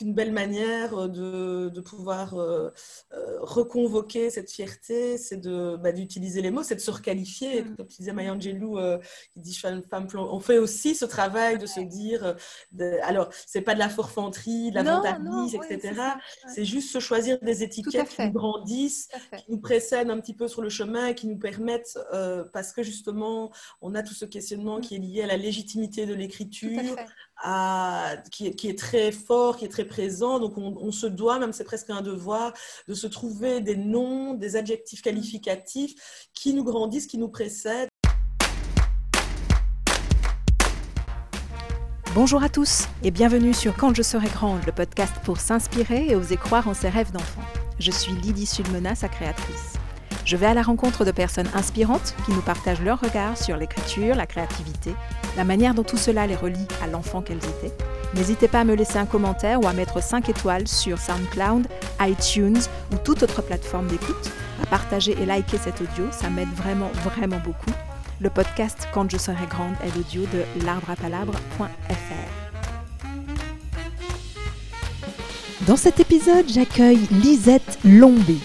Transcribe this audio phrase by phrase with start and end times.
[0.00, 2.70] une belle manière de, de pouvoir euh,
[3.12, 7.62] euh, reconvoquer cette fierté, c'est de, bah, d'utiliser les mots, c'est de se requalifier.
[7.62, 7.76] Mm.
[7.76, 8.98] Comme tu disais Maya Angelou, euh,
[9.32, 12.36] qui dit je suis une femme On fait aussi ce travail de se dire,
[12.72, 15.94] de, alors, c'est pas de la forfanterie, de la vantardise, etc.
[16.54, 20.48] c'est, juste se choisir des étiquettes qui nous grandissent, qui nous précèdent un petit peu
[20.48, 21.98] sur le chemin, qui nous permettent,
[22.52, 24.80] parce que justement, on a tout ce questionnement mm.
[24.80, 26.96] qui est lié à la légitimité de l'écriture,
[28.30, 30.38] qui, est, très fort, qui est très présent.
[30.38, 32.52] Donc on, se doit, même c'est presque un devoir,
[32.88, 37.88] de se trouver des noms, des adjectifs qualificatifs qui nous grandissent, qui nous précèdent.
[42.14, 46.16] Bonjour à tous et bienvenue sur Quand je serai grande, le podcast pour s'inspirer et
[46.16, 47.42] oser croire en ses rêves d'enfant.
[47.78, 49.79] Je suis Lydie Sulmena, sa créatrice.
[50.24, 54.14] Je vais à la rencontre de personnes inspirantes qui nous partagent leur regard sur l'écriture,
[54.14, 54.94] la créativité,
[55.36, 57.74] la manière dont tout cela les relie à l'enfant qu'elles étaient.
[58.14, 61.66] N'hésitez pas à me laisser un commentaire ou à mettre 5 étoiles sur SoundCloud,
[62.00, 62.60] iTunes
[62.92, 64.30] ou toute autre plateforme d'écoute,
[64.62, 67.70] à partager et liker cet audio, ça m'aide vraiment, vraiment beaucoup.
[68.20, 72.50] Le podcast Quand je serai grande est l'audio de l'arbreapalabre.fr.
[75.66, 78.38] Dans cet épisode, j'accueille Lisette Lombé.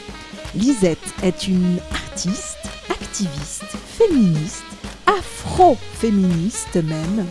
[0.55, 4.63] Lisette est une artiste, activiste, féministe,
[5.05, 7.25] afro-féministe même.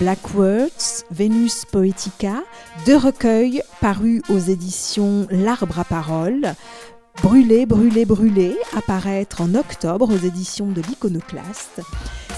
[0.00, 2.42] Black Words, Vénus Poetica,
[2.86, 6.54] deux recueils parus aux éditions L'Arbre à Parole,
[7.22, 11.80] Brûler, brûler, brûler, apparaître en octobre aux éditions de l'Iconoclaste.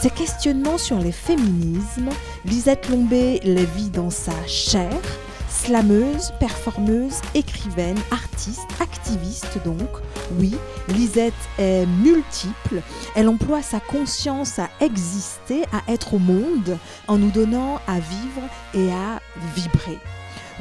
[0.00, 2.10] Ces questionnements sur les féminismes,
[2.44, 5.00] Lisette Lombé les vit dans sa chair,
[5.56, 9.88] slameuse, performeuse, écrivaine, artiste, activiste donc.
[10.38, 10.54] Oui,
[10.88, 12.82] Lisette est multiple.
[13.14, 18.42] Elle emploie sa conscience à exister, à être au monde, en nous donnant à vivre
[18.74, 19.20] et à
[19.54, 19.98] vibrer.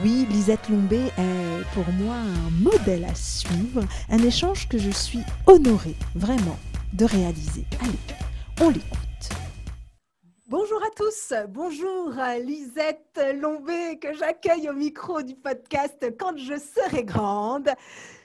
[0.04, 5.22] Oui, Lisette Lombé est pour moi un modèle à suivre, un échange que je suis
[5.46, 6.58] honorée vraiment
[6.94, 7.66] de réaliser.
[7.82, 8.00] Allez,
[8.62, 9.05] on l'écoute.
[10.58, 17.04] Bonjour à tous, bonjour Lisette Lombé que j'accueille au micro du podcast Quand je serai
[17.04, 17.72] grande.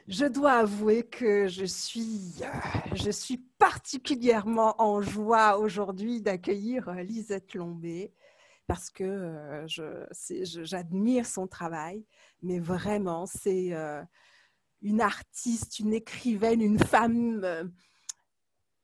[0.06, 7.52] Je dois avouer que je suis, euh, je suis particulièrement en joie aujourd'hui d'accueillir Lisette
[7.54, 8.12] Lombé
[8.68, 9.66] parce que euh,
[10.28, 12.06] j'admire son travail,
[12.44, 14.04] mais vraiment c'est euh,
[14.82, 17.72] une artiste, une écrivaine, une femme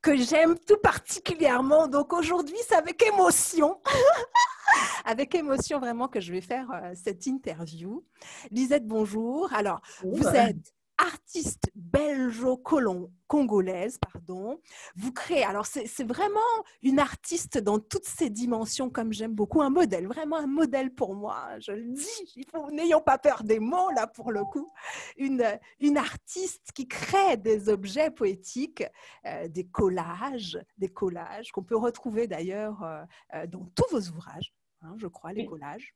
[0.03, 1.89] que j'aime tout particulièrement.
[1.89, 3.81] Donc aujourd'hui, c'est avec émotion,
[5.05, 8.05] avec émotion vraiment que je vais faire euh, cette interview.
[8.51, 9.53] Lisette, bonjour.
[9.53, 14.61] Alors, vous êtes artiste belgeo-congolaise, pardon.
[14.95, 16.41] Vous créez, alors c'est vraiment
[16.83, 21.15] une artiste dans toutes ses dimensions, comme j'aime beaucoup, un modèle, vraiment un modèle pour
[21.15, 21.59] moi.
[21.61, 24.71] Je le dis, n'ayons pas peur des mots là pour le coup.
[25.17, 25.45] Une,
[25.81, 28.85] une artiste qui crée des objets poétiques,
[29.27, 33.05] euh, des collages, des collages qu'on peut retrouver d'ailleurs euh,
[33.35, 35.95] euh, dans tous vos ouvrages, hein, je crois, les collages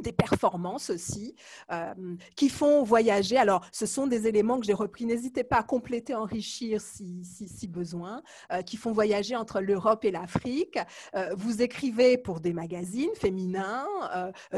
[0.00, 1.34] des performances aussi
[1.72, 1.94] euh,
[2.36, 3.36] qui font voyager.
[3.36, 5.06] Alors, ce sont des éléments que j'ai repris.
[5.06, 8.22] N'hésitez pas à compléter, enrichir si, besoin,
[8.52, 10.78] euh, qui font voyager entre l'Europe et l'Afrique.
[11.14, 13.86] Euh, vous écrivez pour des magazines féminins,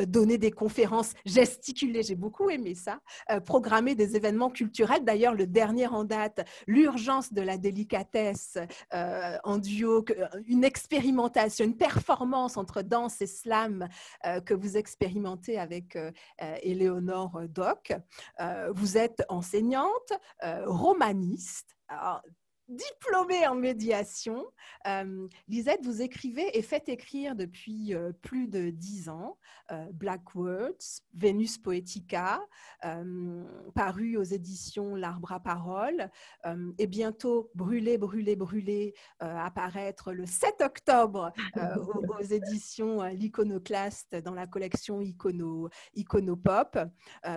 [0.06, 3.00] donner des conférences, gesticuler, j'ai beaucoup aimé ça,
[3.44, 5.04] programmer des événements culturels.
[5.04, 8.58] D'ailleurs, le dernier en date, l'urgence de la délicatesse
[8.92, 10.04] en duo,
[10.46, 13.88] une expérimentation, une performance entre danse et slam
[14.44, 16.10] que vous expérimentez avec euh,
[16.42, 17.92] euh, Éléonore Doc.
[18.40, 20.12] Euh, vous êtes enseignante,
[20.66, 21.76] romaniste
[22.72, 24.44] diplômée en médiation.
[24.86, 29.38] Euh, Lisette, vous écrivez et faites écrire depuis euh, plus de dix ans
[29.70, 32.40] euh, Black Words, Vénus Poetica,
[33.74, 36.10] paru aux éditions L'Arbre à Parole,
[36.78, 41.32] et bientôt Brûler, Brûler, Brûler, apparaître le 7 octobre
[42.18, 46.78] aux, éditions L'Iconoclaste dans la collection Icono, Iconopop.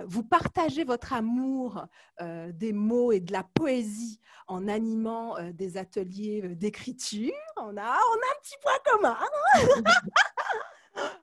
[0.06, 1.86] vous partagez votre amour
[2.20, 7.32] des mots et de la poésie en animant euh, des ateliers euh, d'écriture.
[7.56, 9.18] On a, on a un petit point commun.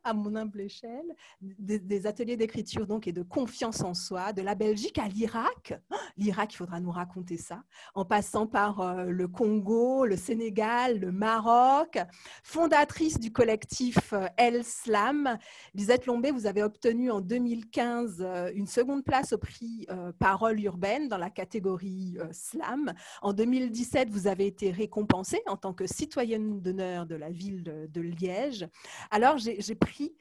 [0.04, 4.56] à mon humble échelle, des, ateliers d'écriture donc et de confiance en soi, de la
[4.56, 5.74] Belgique à l'Irak.
[6.18, 7.64] L'Irak, il faudra nous raconter ça,
[7.96, 11.98] en passant par euh, le Congo, le Sénégal, le Maroc.
[12.44, 15.38] Fondatrice du collectif euh, El Slam,
[15.74, 19.88] Lisette Lombé, vous avez obtenu en 2015 euh, une seconde place au prix
[20.20, 22.94] Parole urbaine dans la catégorie Slam.
[23.22, 27.88] En 2017, vous avez été récompensée en tant que citoyenne d'honneur de la ville de,
[27.88, 28.68] de Liège.
[29.12, 30.16] Alors, j'ai j'ai pris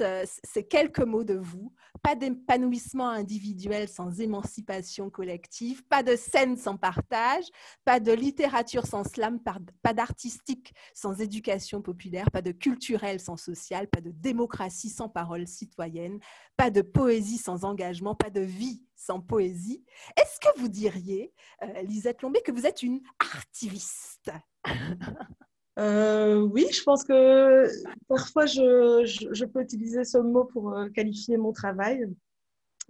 [0.00, 1.72] euh, ces quelques mots de vous.
[2.02, 7.44] Pas d'épanouissement individuel sans émancipation collective, pas de scène sans partage,
[7.84, 9.40] pas de littérature sans slam,
[9.82, 15.46] pas d'artistique sans éducation populaire, pas de culturel sans social, pas de démocratie sans parole
[15.46, 16.20] citoyenne,
[16.56, 19.84] pas de poésie sans engagement, pas de vie sans poésie.
[20.16, 24.30] Est-ce que vous diriez, euh, Lisette Lombé, que vous êtes une artiviste?
[25.78, 27.66] euh, oui, je pense que
[28.08, 32.04] parfois je, peux utiliser ce mot pour euh, qualifier mon travail.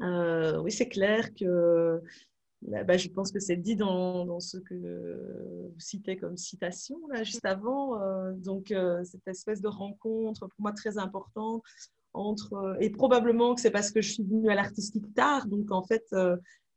[0.01, 2.01] Euh, oui, c'est clair que
[2.63, 7.45] bah, je pense que c'est dit dans, ce que vous citez comme citation là, juste
[7.45, 7.99] avant.
[8.37, 8.75] donc,
[9.05, 11.63] cette espèce de rencontre pour moi très importante
[12.19, 12.77] entre.
[12.81, 15.47] Et probablement que c'est parce que je suis venue à l'artistique tard.
[15.47, 16.05] Donc, en fait,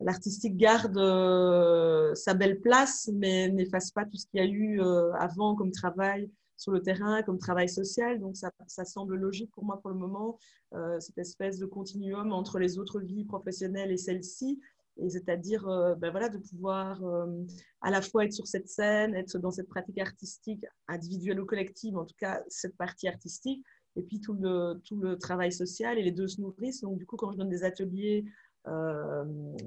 [0.03, 4.81] l'artistique garde euh, sa belle place, mais n'efface pas tout ce qu'il y a eu
[4.81, 8.19] euh, avant comme travail sur le terrain, comme travail social.
[8.19, 8.51] Donc ça,
[8.85, 10.37] semble logique pour moi pour le moment,
[10.73, 14.59] euh, cette espèce de continuum entre les autres vies professionnelles et celle-ci.
[14.97, 15.63] Et c'est-à-dire
[15.97, 17.01] ben voilà, de pouvoir
[17.79, 21.97] à la fois être sur cette scène, être dans cette pratique artistique individuelle ou collective,
[21.97, 23.63] en tout cas cette partie artistique,
[23.95, 26.81] et puis tout le, tout le travail social, et les deux se nourrissent.
[26.81, 28.25] Donc du coup, quand je donne des ateliers
[28.67, 29.23] euh,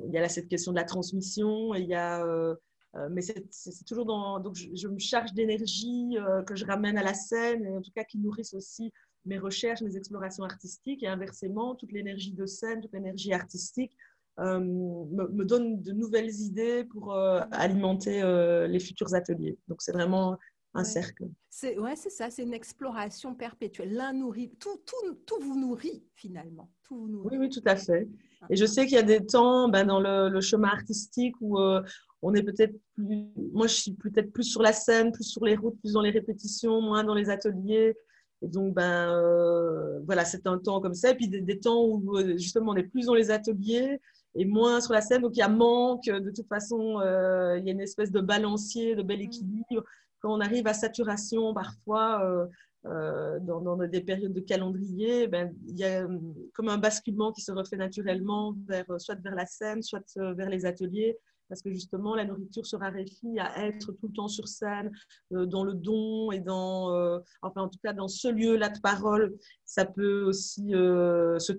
[0.06, 2.54] il y a cette question de la transmission, il y a, euh,
[2.96, 4.38] euh, mais c'est toujours dans.
[4.40, 6.16] Donc, je, me charge d'énergie
[6.46, 8.92] que je ramène à la scène, et en tout cas qui nourrissent aussi
[9.24, 13.96] mes recherches, mes explorations artistiques, et inversement, toute l'énergie de scène, toute l'énergie artistique
[14.38, 18.22] me, donne de nouvelles idées pour alimenter
[18.68, 19.58] les futurs ateliers.
[19.68, 20.38] Donc, c'est vraiment
[20.74, 21.28] un cercle.
[21.48, 23.92] C'est ouais, c'est ça, c'est une exploration perpétuelle.
[23.92, 26.68] L'un nourrit, tout, tout, tout, vous nourrit finalement.
[26.82, 27.38] Tout vous nourrit.
[27.38, 28.08] Oui, oui, tout à fait.
[28.50, 31.80] Et je sais qu'il y a des temps ben, dans le, chemin artistique où euh,
[32.22, 33.28] on est peut-être plus.
[33.52, 36.10] Moi, je suis peut-être plus sur la scène, plus sur les routes, plus dans les
[36.10, 37.96] répétitions, moins dans les ateliers.
[38.42, 41.10] Et donc, ben, euh, voilà, c'est un temps comme ça.
[41.10, 44.00] Et puis des, temps où euh, justement on est plus dans les ateliers
[44.34, 45.22] et moins sur la scène.
[45.22, 46.06] Donc, il y a manque.
[46.06, 49.22] De toute façon, il y a une espèce de balancier, de bel mmh.
[49.22, 49.84] équilibre.
[50.24, 52.48] Quand on arrive à saturation, parfois,
[52.86, 56.18] euh, dans, des périodes de calendrier, ben, il y a euh,
[56.54, 60.64] comme un basculement qui se refait naturellement euh, soit vers la scène, soit vers les
[60.64, 61.18] ateliers,
[61.50, 64.90] parce que justement, la nourriture se raréfie à être tout le temps sur scène,
[65.30, 69.36] dans le don et dans, enfin, en tout cas, dans ce lieu-là de parole,
[69.66, 71.52] ça peut aussi se,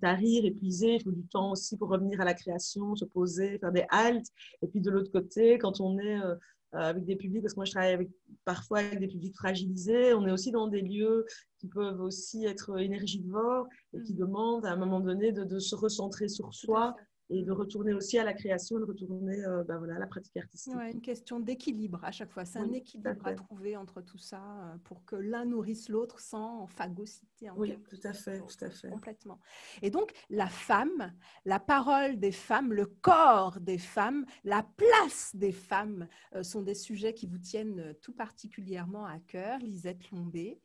[0.00, 0.94] tarir, épuiser.
[0.94, 4.28] Il faut du temps aussi pour revenir à la création, se poser, faire des haltes.
[4.62, 6.36] Et puis de l'autre côté, quand on est euh,
[6.72, 8.10] avec des publics, parce que moi je travaille avec,
[8.44, 10.14] parfois avec des publics fragilisés.
[10.14, 11.24] On est aussi dans des lieux
[11.58, 14.18] qui peuvent aussi être énergivores et qui mm.
[14.18, 16.94] demandent à un moment donné de, de se recentrer sur soi
[17.30, 20.36] et de retourner aussi à la création, de retourner euh, ben voilà, à la pratique
[20.36, 20.74] artistique.
[20.74, 22.44] Ouais, une question d'équilibre à chaque fois.
[22.44, 26.66] C'est un équilibre à, trouver entre tout ça euh, pour que l'un nourrisse l'autre sans
[26.68, 27.50] phagocyter.
[27.50, 28.88] En oui, tout à fait, tout à fait.
[28.88, 29.40] Complètement.
[29.82, 31.12] Et donc, la femme,
[31.44, 36.74] la parole des femmes, le corps des femmes, la place des femmes euh, sont des
[36.74, 40.60] sujets qui vous tiennent tout particulièrement à cœur, Lisette Lombé.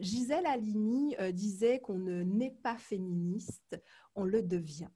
[0.00, 3.80] Gisèle Halimi disait qu'on ne naît pas féministe,
[4.14, 4.88] on le devient.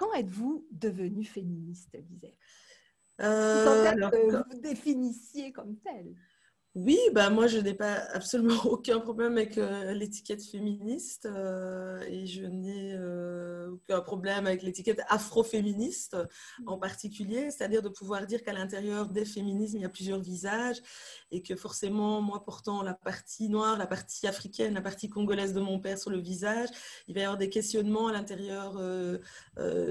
[0.00, 2.38] Quand êtes-vous devenue féministe, Lisette
[3.20, 6.14] euh, que vous définissiez comme telle.
[6.76, 12.28] Oui, bah moi je n'ai pas absolument aucun problème avec euh, l'étiquette féministe euh, et
[12.28, 16.16] je n'ai euh, aucun problème avec l'étiquette afroféministe
[16.66, 16.80] en mmh.
[16.80, 20.80] particulier, c'est-à-dire de pouvoir dire qu'à l'intérieur des féminismes il y a plusieurs visages
[21.32, 25.60] et que forcément moi portant la partie noire, la partie africaine, la partie congolaise de
[25.60, 26.68] mon père sur le visage,
[27.08, 28.80] il va y avoir des questionnements à l'intérieur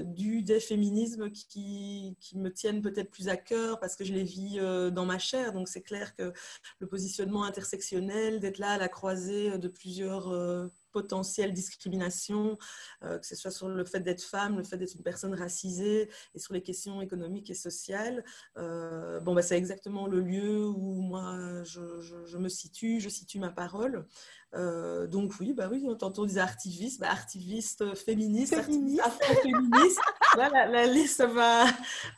[0.04, 4.24] du des féminismes qui, qui me tiennent peut-être plus à cœur parce que je les
[4.24, 4.58] vis
[4.92, 6.32] dans ma chair, donc c'est clair que
[6.78, 12.58] le positionnement intersectionnel, d'être là à la croisée de plusieurs euh, potentielles discriminations,
[13.04, 16.10] euh, que ce soit sur le fait d'être femme, le fait d'être une personne racisée
[16.34, 18.24] et sur les questions économiques et sociales.
[18.56, 23.50] Euh, bon, bah, c'est exactement le lieu où moi je, me situe, je situe ma
[23.50, 24.06] parole.
[24.52, 29.02] donc oui, bah oui, tantôt on disait artiviste, bah, artiviste féministe, féministe.
[29.04, 30.00] afro-féministe.
[30.36, 31.66] la, liste va,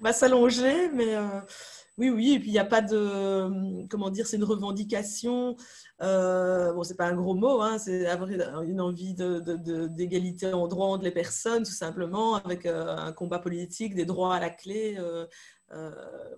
[0.01, 1.17] va s'allonger, mais
[1.99, 5.57] oui, oui, et puis il n'y a pas de, comment dire, c'est une revendication.
[6.01, 8.31] Euh, bon, c'est pas un gros mot, hein, c'est avoir
[8.63, 13.95] une envie d'égalité en droit entre les personnes, tout simplement, avec euh, un combat politique,
[13.95, 14.97] des droits à la clé.
[14.99, 15.27] Euh,
[15.73, 15.91] euh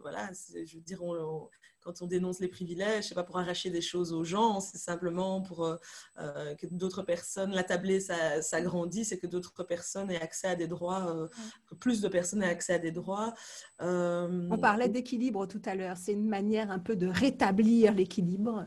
[0.02, 0.28] voilà,
[0.66, 1.49] je veux dire, on,
[1.84, 5.42] quand on dénonce les privilèges, c'est pas pour arracher des choses aux gens, c'est simplement
[5.42, 5.76] pour euh,
[6.18, 10.66] euh, que d'autres personnes, la tablée s'agrandisse et que d'autres personnes aient accès à des
[10.66, 11.28] droits, euh,
[11.66, 13.34] que plus de personnes aient accès à des droits.
[13.80, 18.66] on parlait d'équilibre tout à l'heure, c'est une manière un peu de rétablir l'équilibre.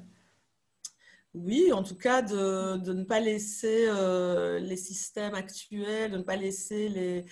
[1.34, 6.24] Oui, en tout cas, de, de ne pas laisser euh, les systèmes actuels, de ne
[6.24, 7.26] pas laisser les,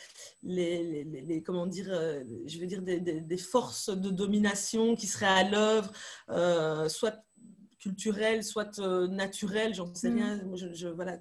[0.44, 5.26] les, les, comment dire, euh, je veux dire, des, des, forces de domination qui seraient
[5.26, 5.92] à l'œuvre,
[6.30, 7.24] euh, soit
[7.80, 10.16] culturelles, soit naturelles, j'en sais mm.
[10.16, 10.42] rien.
[10.56, 11.18] Je, voilà,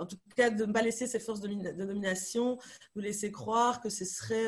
[0.00, 2.58] en tout cas, de ne pas laisser ces forces de, de domination
[2.96, 4.46] nous laisser croire que ce serait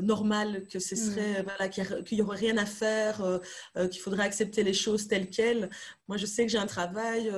[0.00, 1.44] normal, que ce serait, mm.
[1.44, 3.38] voilà, qu'il n'y aurait rien à faire, euh,
[3.76, 5.70] euh, qu'il faudrait accepter les choses telles quelles.
[6.08, 7.30] Moi, je sais que j'ai un travail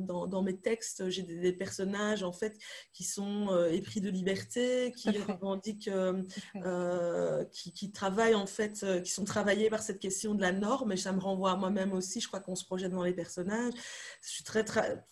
[0.00, 2.58] dans, dans, mes textes, j'ai des, personnages en fait
[2.92, 5.90] qui sont épris de liberté, qui revendiquent,
[7.52, 10.92] qui, qui, travaillent en fait, qui sont travaillés par cette question de la norme.
[10.92, 12.20] Et ça me renvoie à moi-même aussi.
[12.20, 13.74] Je crois qu'on se projette dans les personnages.
[14.22, 14.64] Je suis très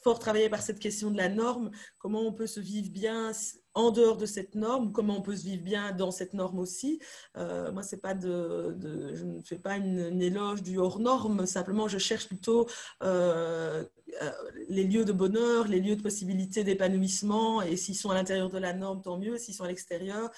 [0.03, 1.71] fort travaillée par cette question de la norme.
[1.99, 3.33] Comment on peut se vivre bien
[3.75, 7.01] en dehors de cette norme, comment on peut se vivre bien dans cette norme aussi.
[7.37, 8.77] Euh, moi, c'est pas de,
[9.15, 12.67] je ne fais pas une, éloge du hors norme, simplement je cherche plutôt
[13.03, 13.85] euh,
[14.23, 14.31] euh,
[14.69, 18.59] les lieux de bonheur, les lieux de possibilité d'épanouissement, et s'ils sont à l'intérieur de
[18.59, 19.37] la norme, tant mieux.
[19.39, 20.31] S'ils sont à l'extérieur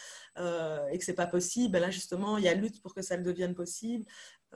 [0.90, 3.16] et que c'est pas possible, ben là justement, il y a lutte pour que ça
[3.16, 4.04] le devienne possible.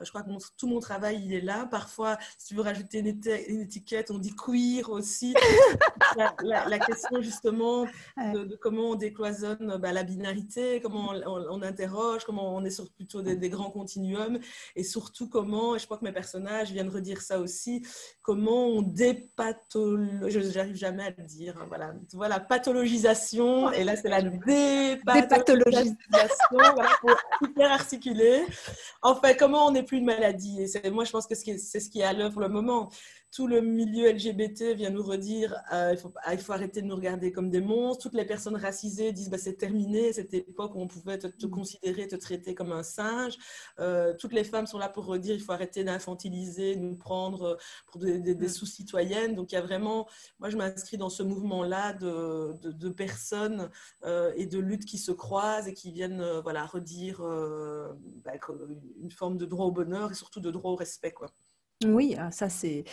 [0.03, 1.65] Je crois que tout mon travail, il est là.
[1.69, 5.33] Parfois, si tu veux rajouter une, étiquette, on dit queer aussi.
[6.43, 7.85] la, question justement
[8.17, 13.21] de, comment on décloisonne bah, la binarité, comment on, interroge, comment on est sur plutôt
[13.21, 14.39] des, grands continuums,
[14.75, 17.85] et surtout comment, et je crois que mes personnages viennent redire ça aussi,
[18.21, 23.83] comment on dépathologise, j'arrive jamais à le dire, hein, voilà, tu vois, la pathologisation, et
[23.83, 25.97] là c'est la dépathologisation,
[26.51, 28.45] voilà, pour hyper articuler.
[29.01, 30.65] Enfin, comment on est plus une maladie.
[30.83, 32.89] Et moi, je pense que c'est ce qui est à l'œuvre le moment
[33.31, 36.87] tout le milieu LGBT vient nous redire euh, il, faut, ah, il, faut, arrêter de
[36.87, 38.03] nous regarder comme des monstres.
[38.03, 41.49] Toutes les personnes racisées disent bah, c'est terminé, cette époque où on pouvait te, mm.
[41.49, 43.37] considérer, te traiter comme un singe.
[43.79, 47.57] Euh, toutes les femmes sont là pour redire il faut arrêter d'infantiliser, nous prendre
[47.87, 48.47] pour des, mm.
[48.49, 49.33] sous-citoyennes.
[49.35, 50.09] Donc il y a vraiment,
[50.39, 53.69] moi je m'inscris dans ce mouvement-là de, de, personnes
[54.03, 57.21] euh, et de luttes qui se croisent et qui viennent voilà, redire
[58.25, 58.33] bah,
[59.01, 61.11] une forme de droit au bonheur et surtout de droit au respect.
[61.11, 61.31] Quoi.
[61.85, 62.83] Oui, ah, ça c'est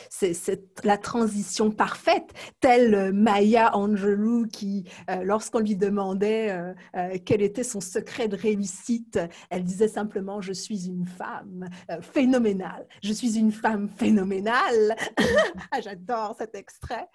[0.82, 7.64] la transition parfaite, telle euh, Maya Angelou qui, euh, lorsqu'on lui demandait euh, quel était
[7.64, 9.18] son secret de réussite,
[9.50, 11.68] elle disait simplement je suis une femme
[12.00, 12.86] phénoménale.
[13.02, 14.96] Je suis une femme phénoménale.
[15.70, 17.08] Ah, j'adore cet extrait.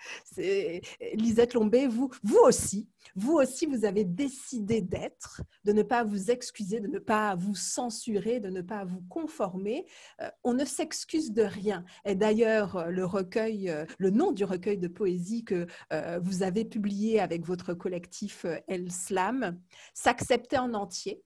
[1.16, 6.30] Lisette Lombé, vous, vous aussi, vous aussi, vous avez décidé d'être, de ne pas vous
[6.30, 9.86] excuser, de ne pas vous censurer, de ne pas vous conformer.
[10.44, 11.63] on ne s'excuse de rien
[12.06, 17.20] et d'ailleurs, euh, euh, le nom du recueil de poésie que euh, vous avez publié
[17.20, 19.60] avec votre collectif El Slam,
[19.94, 21.24] s'accepter en entier,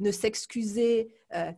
[0.00, 1.12] ne s'excuser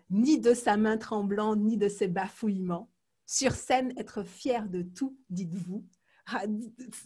[0.09, 2.91] ni de sa main tremblante, ni de ses bafouillements.
[3.27, 5.85] Sur scène, être fier de tout, dites-vous,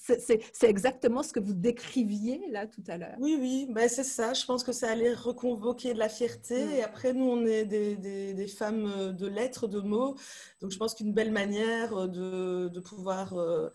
[0.01, 3.17] c'est exactement ce que vous décriviez là tout à l'heure.
[3.19, 4.35] Oui, oui, ben, c'est ça.
[4.35, 6.65] Je pense que ça allait reconvoquer de la fierté.
[6.65, 6.71] Mm.
[6.71, 10.15] Et après, nous, on est des, des, femmes euh, de lettres, de mots.
[10.61, 13.71] Donc, je pense qu'une belle manière euh, de, de pouvoir euh,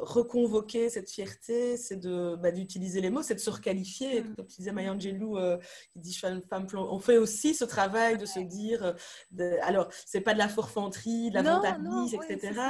[0.00, 4.22] reconvoquer cette fierté, c'est bah, d'utiliser les mots, c'est de se requalifier.
[4.22, 4.34] Mm.
[4.36, 5.36] Comme tu disais Maya Angelou,
[5.92, 6.66] qui dit Je suis une femme.
[6.74, 8.94] On fait aussi ce travail de se dire
[9.30, 12.60] de, alors, c'est pas de la forfanterie, de la vantardise, etc.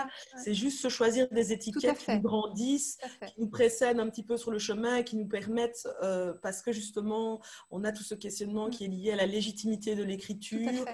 [0.43, 4.37] c'est juste se choisir des étiquettes qui nous grandissent, qui nous précèdent un petit peu
[4.37, 8.69] sur le chemin, qui nous permettent, euh, parce que justement, on a tout ce questionnement
[8.69, 8.71] mm.
[8.71, 10.85] qui est lié à la légitimité de l'écriture,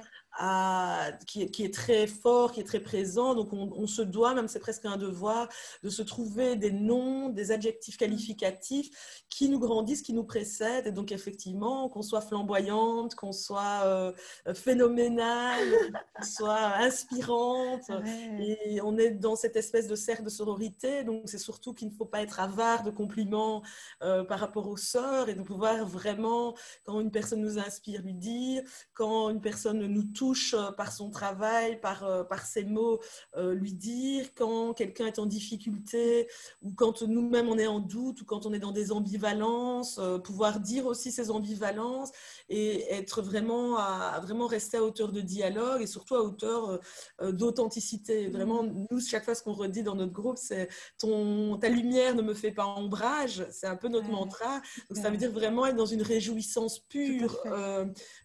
[1.27, 3.35] qui, est, très fort, qui est très présent.
[3.35, 5.49] Donc on, se doit, même c'est presque un devoir,
[5.83, 10.87] de se trouver des noms, des adjectifs qualificatifs qui nous grandissent, qui nous précèdent.
[10.87, 14.13] Et donc effectivement, qu'on soit flamboyante, qu'on soit euh,
[14.55, 15.59] phénoménale,
[16.15, 17.91] qu'on soit inspirante.
[18.39, 21.05] Et on est dans cette espèce de cercle de sororité.
[21.05, 23.63] Donc c'est surtout qu'il ne faut pas être avare de compliments
[24.03, 26.55] euh, par rapport aux sœurs et de pouvoir vraiment,
[26.85, 28.63] quand une personne nous inspire, lui dire,
[28.95, 33.01] quand une personne nous touche euh, par son travail, par, euh, par ses mots,
[33.37, 36.29] euh, lui dire quand quelqu'un est en difficulté
[36.63, 40.61] ou quand nous-mêmes on est en doute ou quand on est dans des ambivalences, pouvoir
[40.61, 42.11] dire aussi ces ambivalences
[42.49, 46.81] et être vraiment à, vraiment rester à hauteur de dialogue et surtout à hauteur
[47.21, 48.29] d'authenticité.
[48.29, 48.33] Mmh.
[48.33, 50.69] Vraiment, nous, chaque fois ce qu'on redit dans notre groupe, c'est
[50.99, 53.47] ton, ta lumière ne me fait pas ombrage.
[53.51, 54.61] C'est un peu notre mantra.
[54.89, 57.37] Donc ça veut dire vraiment être dans une réjouissance pure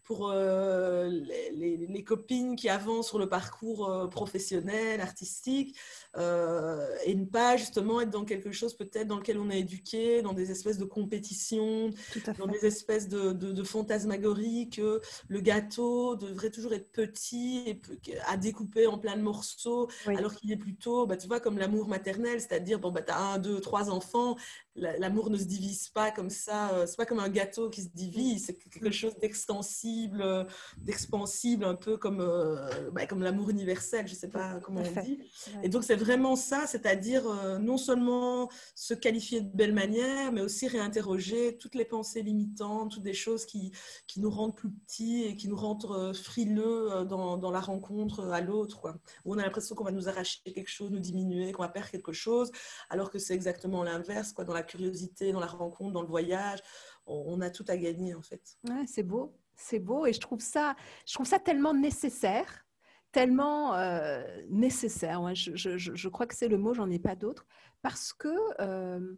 [0.04, 5.78] pour les les, copines qui avancent sur le parcours euh, professionnel, artistique,
[6.18, 10.22] euh, et ne pas justement être dans quelque chose peut-être dans lequel on est éduqué,
[10.22, 11.90] dans des espèces de compétitions,
[12.38, 17.82] dans des espèces de, de, fantasmagories que le gâteau devrait toujours être petit et
[18.28, 21.88] à découper en plein de morceaux, alors qu'il est plutôt, bah, tu vois, comme l'amour
[21.88, 24.36] maternel, c'est-à-dire, bon, bah, tu as un, deux, trois enfants,
[24.76, 27.90] l'amour ne se divise pas comme ça, euh, c'est pas comme un gâteau qui se
[27.90, 30.44] divise, c'est quelque chose d'extensible, euh,
[30.78, 35.20] d'expansible, un peu comme, euh, bah, comme l'amour universel, je sais pas comment on dit.
[35.64, 37.24] Et donc c'est vraiment ça, c'est-à-dire
[37.60, 43.04] non seulement se qualifier de belle manière, mais aussi réinterroger toutes les pensées limitantes, toutes
[43.04, 43.72] des choses qui,
[44.08, 48.42] qui nous rendent plus petits et qui nous rendent frileux dans, dans la rencontre à
[48.42, 51.70] l'autre, où on a l'impression qu'on va nous arracher quelque chose, nous diminuer, qu'on va
[51.70, 52.52] perdre quelque chose,
[52.90, 56.60] alors que c'est exactement l'inverse, quoi, dans la curiosité, dans la rencontre, dans le voyage.
[57.08, 58.42] On, a tout à gagner en fait.
[58.68, 62.66] Ouais, c'est beau, c'est beau et je trouve ça, je trouve ça tellement nécessaire,
[63.12, 65.22] tellement euh, nécessaire.
[65.36, 67.46] Je, je, je, crois que c'est le mot, j'en ai pas d'autre,
[67.84, 69.16] parce que euh,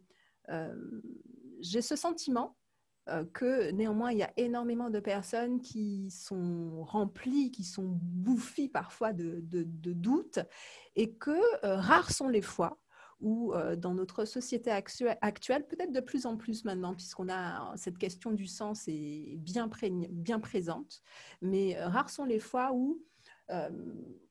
[0.50, 1.00] euh,
[1.60, 2.56] j'ai ce sentiment
[3.32, 9.14] que néanmoins, il y a énormément de personnes qui sont remplies, qui sont bouffies parfois
[9.14, 10.40] de, de doutes,
[10.94, 12.78] et que rares sont les fois
[13.20, 17.98] ou euh, dans notre société actuelle, peut-être de plus en plus maintenant, puisqu'on a cette
[17.98, 19.68] question du sens est bien,
[20.10, 21.02] bien présente,
[21.42, 23.02] mais euh, rares sont les fois où
[23.50, 23.70] euh,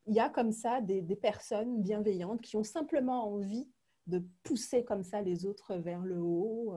[0.06, 3.68] il y a comme ça des, personnes bienveillantes qui ont simplement envie
[4.06, 6.76] de pousser comme ça les autres vers le haut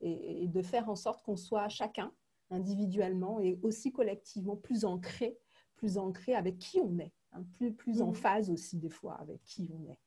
[0.00, 2.12] et, de faire en sorte qu'on soit chacun
[2.50, 5.38] individuellement et aussi collectivement plus ancré,
[5.76, 8.14] plus ancré avec qui on est, hein, plus, plus en mmh.
[8.14, 10.00] phase aussi des fois avec qui on est.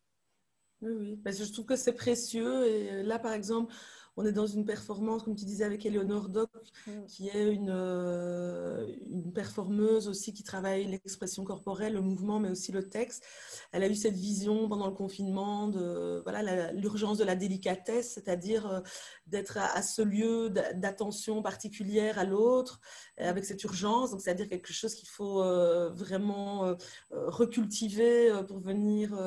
[0.86, 1.20] Oui, oui.
[1.24, 2.66] Parce que je trouve que c'est précieux.
[2.68, 3.74] Et là, par exemple,
[4.18, 6.50] on est dans une performance, comme tu disais, avec Eleonore Doc,
[6.88, 7.06] mm.
[7.06, 12.72] qui est une, euh, une performeuse aussi qui travaille l'expression corporelle, le mouvement, mais aussi
[12.72, 13.26] le texte.
[13.72, 18.68] Elle a eu cette vision pendant le confinement de voilà l'urgence de la délicatesse, c'est-à-dire
[18.68, 18.80] euh,
[19.28, 22.80] d'être à, ce lieu d'attention particulière à l'autre,
[23.18, 24.12] avec cette urgence.
[24.12, 26.76] Donc, c'est-à-dire quelque chose qu'il faut euh, vraiment
[27.12, 29.18] recultiver pour venir,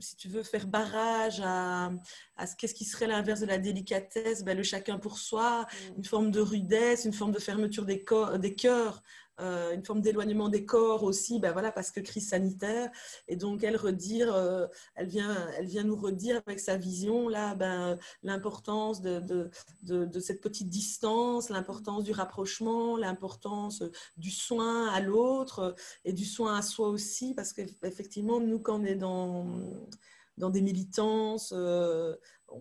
[0.00, 1.90] si tu veux, faire barrage à,
[2.36, 5.98] à ce qu'est-ce qui serait l'inverse de la délicatesse, ben, le chacun pour soi, mm.
[5.98, 9.02] une forme de rudesse, une forme de fermeture des, corps, des cœurs,
[9.38, 12.90] euh, une forme d'éloignement des corps aussi, ben voilà, parce que crise sanitaire.
[13.28, 17.54] Et donc, elle, redire, euh, elle, vient, elle vient nous redire avec sa vision là,
[17.54, 19.50] ben, l'importance de, de,
[20.06, 23.82] de, cette petite distance, l'importance du rapprochement, l'importance
[24.16, 25.74] du soin à l'autre
[26.06, 29.46] et du soin à soi aussi, parce qu'effectivement, nous, quand on est dans
[30.38, 32.14] dans des militances, euh,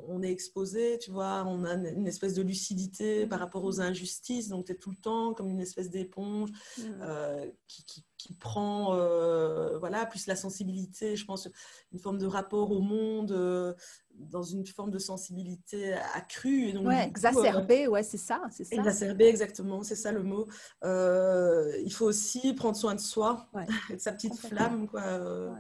[0.08, 4.50] on est exposé, tu vois, on a une espèce de lucidité par rapport aux injustices,
[4.50, 6.84] donc tu es tout le temps comme une espèce d'éponge mm.
[7.02, 11.48] euh, qui, prend, euh, voilà, plus la sensibilité, je pense,
[11.92, 13.76] une forme de rapport au monde,
[14.16, 16.70] dans une forme de sensibilité accrue.
[16.70, 18.76] Et donc, ouais, exacerbée, ouais, c'est ça, c'est ça.
[18.76, 20.48] Exacerbée, exactement, c'est ça le mot.
[20.84, 23.48] il faut aussi prendre soin de soi,
[23.92, 25.56] de sa petite flamme, quoi.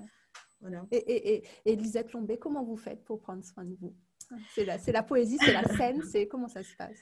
[0.91, 3.93] Et, et, Lisette Lombé, comment vous faites pour prendre soin de vous?
[4.49, 6.97] C'est la, poésie, c'est la scène, c'est comment ça se passe?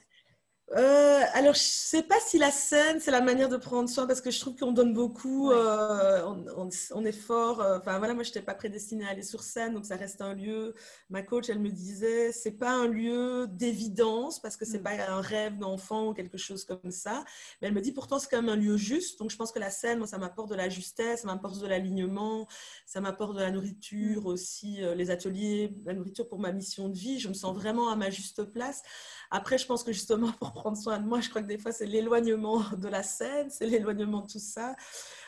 [0.71, 4.07] Euh, alors, je ne sais pas si la scène, c'est la manière de prendre soin,
[4.07, 6.23] parce que je trouve qu'on donne beaucoup, euh,
[6.55, 7.61] on, est fort.
[7.61, 10.21] Euh, enfin, voilà, moi, je n'étais pas prédestinée à aller sur scène, donc ça reste
[10.21, 10.73] un lieu.
[11.09, 14.83] Ma coach, elle me disait, c'est pas un lieu d'évidence, parce que c'est mm.
[14.83, 17.23] pas un rêve d'enfant ou quelque chose comme ça.
[17.61, 19.19] Mais elle me dit, pourtant, c'est quand même un lieu juste.
[19.19, 21.67] Donc, je pense que la scène, moi, ça m'apporte de la justesse, ça m'apporte de
[21.67, 22.47] l'alignement,
[22.87, 24.27] ça m'apporte de la nourriture mm.
[24.27, 27.19] aussi, les ateliers, la nourriture pour ma mission de vie.
[27.19, 28.81] Je me sens vraiment à ma juste place.
[29.29, 31.71] Après, je pense que justement, pour prendre soin de moi, je crois que des fois,
[31.71, 34.75] c'est l'éloignement de la scène, c'est l'éloignement de tout ça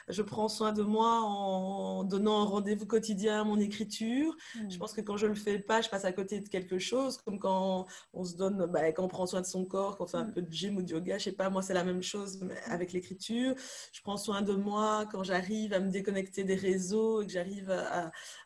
[0.08, 4.36] je prends soin de moi en donnant un rendez-vous quotidien à mon écriture.
[4.56, 4.70] Hmm.
[4.70, 7.18] Je pense que quand je le fais pas, je passe à côté de quelque chose,
[7.18, 10.08] comme quand on se donne, bah, quand on prend soin de son corps, quand on
[10.08, 10.34] fait un hmm.
[10.34, 12.94] peu de gym ou de yoga, je sais pas, moi c'est la même chose avec
[12.94, 13.56] l'écriture.
[13.91, 17.72] Je prends soin de moi quand j'arrive à me déconnecter des réseaux et que j'arrive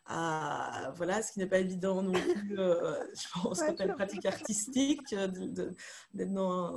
[0.06, 4.26] à, voilà, ce qui n'est pas évident non plus, euh, je pense, quand une pratique
[4.26, 5.72] artistique, euh, de,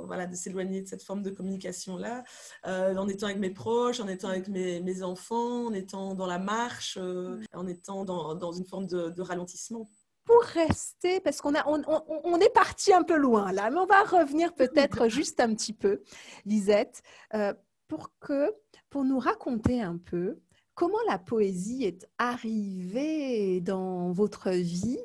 [0.06, 2.24] voilà, de s'éloigner de cette forme de communication-là,
[2.66, 6.26] euh, en étant avec mes proches, en étant avec mes mes, enfants, en étant dans
[6.26, 9.88] la marche, euh, en étant dans, dans une forme de, ralentissement.
[10.24, 13.86] Pour rester, parce qu'on a, on, on, est parti un peu loin là, mais on
[13.86, 16.02] va revenir peut-être juste un petit peu,
[16.46, 17.02] Lisette,
[17.34, 17.52] euh,
[17.88, 18.54] pour que,
[18.88, 20.40] pour nous raconter un peu
[20.74, 24.98] comment la poésie est arrivée dans votre vie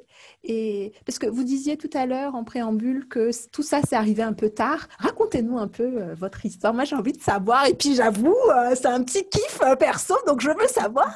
[0.43, 4.23] et parce que vous disiez tout à l'heure en préambule que tout ça s'est arrivé
[4.23, 4.87] un peu tard.
[4.97, 6.73] Racontez-nous un peu euh, votre histoire.
[6.73, 7.65] Moi, j'ai envie de savoir.
[7.65, 11.13] Et puis, j'avoue, euh, c'est un petit kiff euh, perso, donc je veux savoir.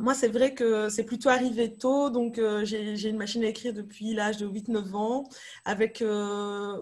[0.00, 2.10] moi, c'est vrai que c'est plutôt arrivé tôt.
[2.10, 5.24] Donc, euh, j'ai une machine à écrire depuis l'âge de 8-9 ans,
[5.64, 6.76] avec euh,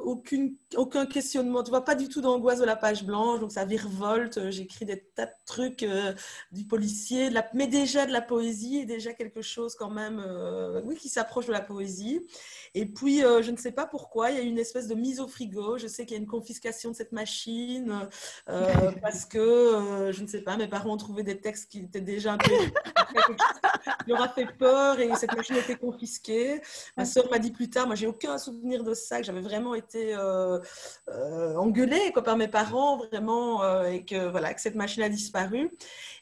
[0.76, 1.62] aucun questionnement.
[1.62, 3.40] Tu vois, pas du tout d'angoisse de la page blanche.
[3.40, 4.50] Donc, ça virevolte.
[4.50, 6.14] J'écris des tas de trucs euh,
[6.52, 10.24] du policier, mais déjà de la poésie, déjà quelque chose quand même,
[10.84, 12.20] oui, qui s'approche de la poésie.
[12.74, 15.26] Et puis, je ne sais pas pourquoi, il y a une espèce de mise au
[15.26, 15.78] frigo.
[15.78, 18.08] Je sais qu'il y a une confiscation de cette machine
[18.46, 22.34] parce que, je ne sais pas, mes parents ont trouvé des textes qui étaient déjà
[22.34, 22.52] un peu
[24.06, 26.60] il aura fait peur et cette machine a été confisquée.
[26.96, 29.74] Ma soeur m'a dit plus tard, moi j'ai aucun souvenir de ça, que j'avais vraiment
[29.74, 30.58] été euh,
[31.08, 35.08] euh, engueulée quoi, par mes parents, vraiment, euh, et que, voilà, que cette machine a
[35.08, 35.70] disparu.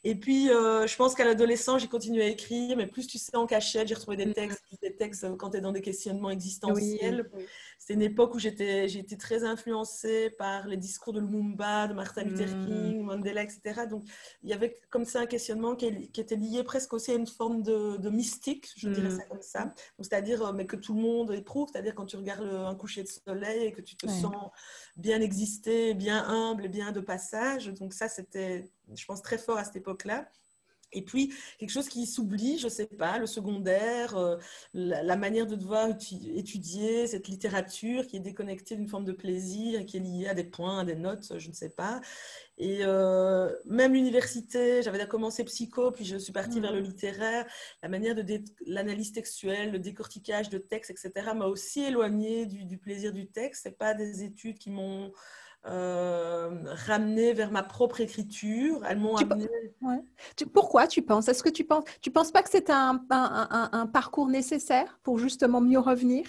[0.04, 3.46] Et puis, je pense qu'à l'adolescence, j'ai continué à écrire, mais plus tu sais en
[3.46, 4.34] cachette, j'ai retrouvé des mm-hmm.
[4.34, 7.28] textes, des textes quand tu es dans des questionnements existentiels.
[7.78, 11.94] C'était une époque où j'étais, j'ai été très influencée par les discours de Lumumba, de
[11.94, 12.66] Martin Luther mm.
[12.66, 13.86] King, Mandela, etc.
[13.88, 14.04] Donc,
[14.42, 17.26] il y avait comme ça un questionnement qui, qui était lié presque aussi à une
[17.26, 19.18] forme de, mystique, je dirais mm.
[19.18, 19.74] ça comme ça.
[19.98, 23.08] C'est-à-dire, euh, mais que tout le monde éprouve, c'est-à-dire quand tu regardes un coucher de
[23.08, 24.50] soleil et que tu te sens
[24.96, 27.68] bien exister, bien humble bien de passage.
[27.68, 30.28] Donc ça, c'était, je pense, très fort à cette époque-là.
[30.92, 34.36] Et puis, quelque chose qui s'oublie, je ne sais pas, le secondaire, euh,
[34.72, 39.84] la, manière de devoir étudier cette littérature qui est déconnectée d'une forme de plaisir et
[39.84, 42.00] qui est liée à des points, à des notes, je ne sais pas.
[42.58, 46.84] Et euh, même l'université, j'avais commencé psycho, puis je suis partie vers le mmh.
[46.84, 47.46] littéraire.
[47.82, 48.24] La manière de
[48.66, 53.64] l'analyse textuelle, le décortiquage de textes, etc., m'a aussi éloignée du, du, plaisir du texte.
[53.64, 55.12] Ce pas des études qui m'ont
[55.68, 56.48] euh,
[56.86, 58.84] ramené vers ma propre écriture.
[58.88, 59.48] Elles m'ont amené...
[60.52, 61.28] Pourquoi tu penses?
[61.28, 65.18] Est-ce que tu penses Tu penses pas que c'est un, un, un, parcours nécessaire pour
[65.18, 66.26] justement mieux revenir?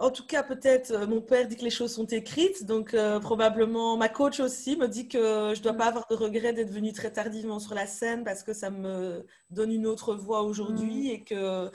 [0.00, 3.20] En tout cas, peut-être, euh, mon père dit que les choses sont écrites, donc euh,
[3.20, 6.70] probablement ma coach aussi me dit que je ne dois pas avoir de regret d'être
[6.70, 11.08] venue très tardivement sur la scène parce que ça me donne une autre voix aujourd'hui
[11.08, 11.10] mm.
[11.10, 11.70] et que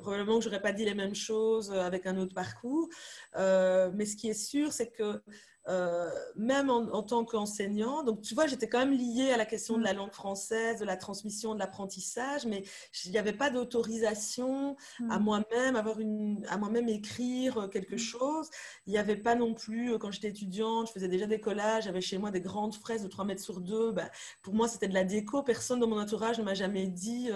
[0.00, 2.90] probablement que j'aurais pas dit les mêmes choses avec un autre parcours.
[3.34, 5.22] mais ce qui est sûr, c'est que
[5.68, 8.02] euh, même en, tant qu'enseignant.
[8.02, 9.96] Donc, tu vois, j'étais quand même liée à la question de la mm.
[9.96, 12.64] langue française, de la transmission, de l'apprentissage, mais
[13.04, 14.76] il n'y avait pas d'autorisation
[15.08, 15.22] à mm.
[15.22, 17.98] moi-même, avoir une, à moi-même écrire euh, quelque mm.
[17.98, 18.50] chose.
[18.86, 21.84] Il n'y avait pas non plus, euh, quand j'étais étudiante, je faisais déjà des collages,
[21.84, 23.92] j'avais chez moi des grandes fraises de 3 mètres sur 2.
[23.92, 24.10] Ben,
[24.42, 25.44] pour moi, c'était de la déco.
[25.44, 27.30] Personne dans mon entourage ne m'a jamais dit,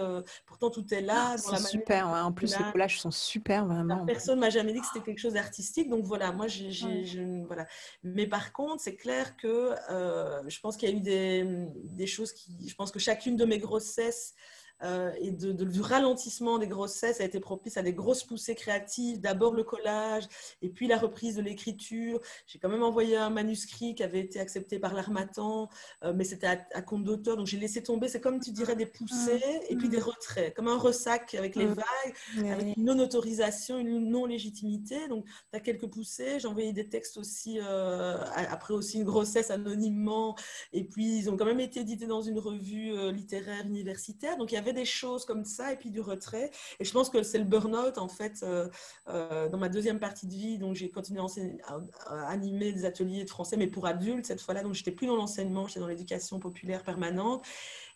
[0.46, 1.36] pourtant tout est là.
[1.38, 4.04] C'est super, en plus, les collages sont super, vraiment.
[4.04, 5.88] Personne ne m'a jamais dit que c'était quelque chose d'artistique.
[5.88, 7.66] Donc voilà, moi, j'ai, voilà.
[8.15, 12.32] Mais par contre, c'est clair que euh, je pense qu'il y a eu des, choses
[12.32, 12.66] qui.
[12.66, 14.34] Je pense que chacune de mes grossesses
[14.82, 19.20] euh, et de, du ralentissement des grossesses a été propice à des grosses poussées créatives.
[19.20, 20.24] D'abord le collage
[20.60, 22.20] et puis la reprise de l'écriture.
[22.46, 25.70] J'ai quand même envoyé un manuscrit qui avait été accepté par l'Armatan,
[26.04, 27.36] euh, mais c'était à, compte d'auteur.
[27.36, 28.08] Donc j'ai laissé tomber.
[28.08, 31.66] C'est comme tu dirais des poussées et puis des retraits, comme un ressac avec les
[31.66, 35.08] vagues, avec une non-autorisation, une non-légitimité.
[35.08, 36.38] Donc tu as quelques poussées.
[36.38, 40.36] J'ai envoyé des textes aussi, euh, après aussi une grossesse anonymement.
[40.72, 44.36] Et puis ils ont quand même été édités dans une revue littéraire universitaire.
[44.36, 46.50] Donc il y avait des choses comme ça et puis du retrait.
[46.80, 48.68] Et je pense que c'est le burn-out, en fait, euh,
[49.08, 50.58] euh, dans ma deuxième partie de vie.
[50.58, 54.62] Donc, j'ai continué à, animer des ateliers de français, mais pour adultes cette fois-là.
[54.62, 57.44] Donc, j'étais plus dans l'enseignement, j'étais dans l'éducation populaire permanente.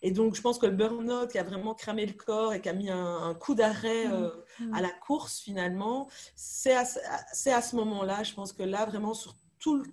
[0.02, 2.68] Et donc, je pense que le burn-out qui a vraiment cramé le corps et qui
[2.68, 4.12] a mis un, coup d'arrêt mmh.
[4.12, 4.30] Euh,
[4.60, 4.74] mmh.
[4.74, 9.36] à la course, finalement, c'est à, à, ce moment-là, je pense que là, vraiment, sur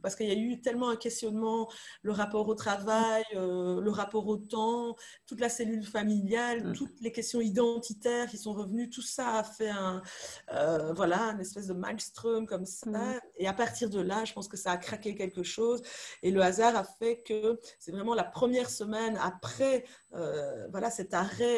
[0.01, 1.69] parce qu'il y a eu tellement un questionnement,
[2.01, 6.73] le rapport au travail, euh, le rapport au temps, toute la cellule familiale, mm.
[6.73, 10.01] toutes les questions identitaires qui sont revenues, tout ça a fait un,
[10.53, 12.89] euh, voilà, une espèce de maelstrom comme ça.
[12.89, 13.19] Mm.
[13.37, 15.81] Et à partir de là, je pense que ça a craqué quelque chose.
[16.23, 21.13] Et le hasard a fait que c'est vraiment la première semaine après, euh, voilà, cet
[21.13, 21.57] arrêt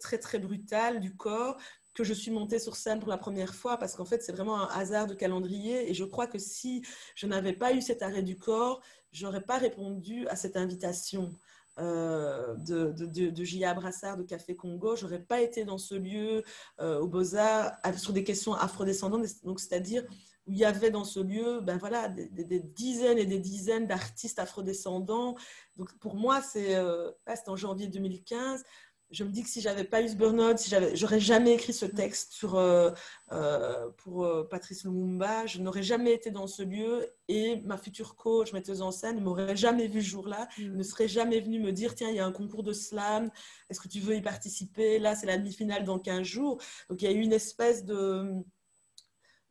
[0.00, 1.56] très très brutal du corps
[1.96, 4.60] que je suis montée sur scène pour la première fois parce qu'en fait, c'est vraiment
[4.60, 5.90] un hasard de calendrier.
[5.90, 6.82] Et je crois que si
[7.14, 8.82] je n'avais pas eu cet arrêt du corps,
[9.12, 11.32] j'aurais pas répondu à cette invitation.
[11.78, 13.74] Euh, de, de, de, J.A.
[13.74, 16.42] Brassard de Café Congo, j'aurais pas été dans ce lieu
[16.80, 20.02] euh, au Beaux-Arts sur des questions afrodescendantes, donc c'est-à-dire
[20.46, 23.86] où il y avait dans ce lieu ben voilà, des, des dizaines et des dizaines
[23.86, 25.36] d'artistes afrodescendants.
[25.76, 27.10] Donc pour moi, c'est euh,
[27.46, 28.64] en janvier 2015,
[29.10, 31.86] je me dis que si j'avais pas eu ce burn-out, si j'aurais jamais écrit ce
[31.86, 32.90] texte sur, euh,
[33.32, 38.16] euh, pour euh, Patrice Lumumba, je n'aurais jamais été dans ce lieu et ma future
[38.16, 40.76] coach, metteuse en scène, ne m'aurait jamais vu ce jour-là, mm.
[40.76, 43.30] ne serait jamais venue me dire tiens, il y a un concours de slam,
[43.70, 44.98] est-ce que tu veux y participer?
[44.98, 46.60] Là, c'est la demi-finale dans 15 jours.
[46.88, 48.32] Donc, il y a eu une espèce de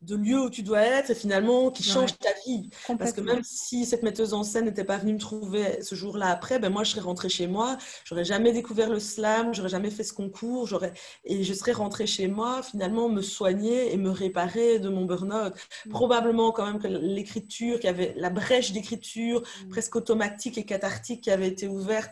[0.02, 2.70] de lieu où tu dois être et finalement qui change ta vie.
[3.00, 6.28] Parce que même si cette metteuse en scène n'était pas venue me trouver ce jour-là
[6.30, 9.90] après, ben moi je serais rentrée chez moi, j'aurais jamais découvert le slam, j'aurais jamais
[9.90, 14.10] fait ce concours, j'aurais et je serais rentrée chez moi finalement me soigner et me
[14.10, 15.54] réparer de mon burn-out.
[15.86, 15.90] Mm.
[15.90, 19.70] Probablement quand même que l'écriture, qu'il y avait la brèche d'écriture mm.
[19.70, 22.12] presque automatique et cathartique qui avait été ouverte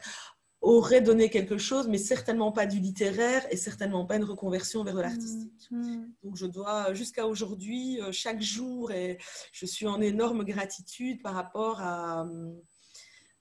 [0.63, 4.95] aurait donné quelque chose, mais certainement pas du littéraire et certainement pas une reconversion vers
[4.95, 5.67] de l'artistique.
[5.69, 6.11] Mm, mm.
[6.23, 9.17] Donc je dois, jusqu'à aujourd'hui, euh, chaque jour, et
[9.51, 12.51] je suis en énorme gratitude par rapport à euh,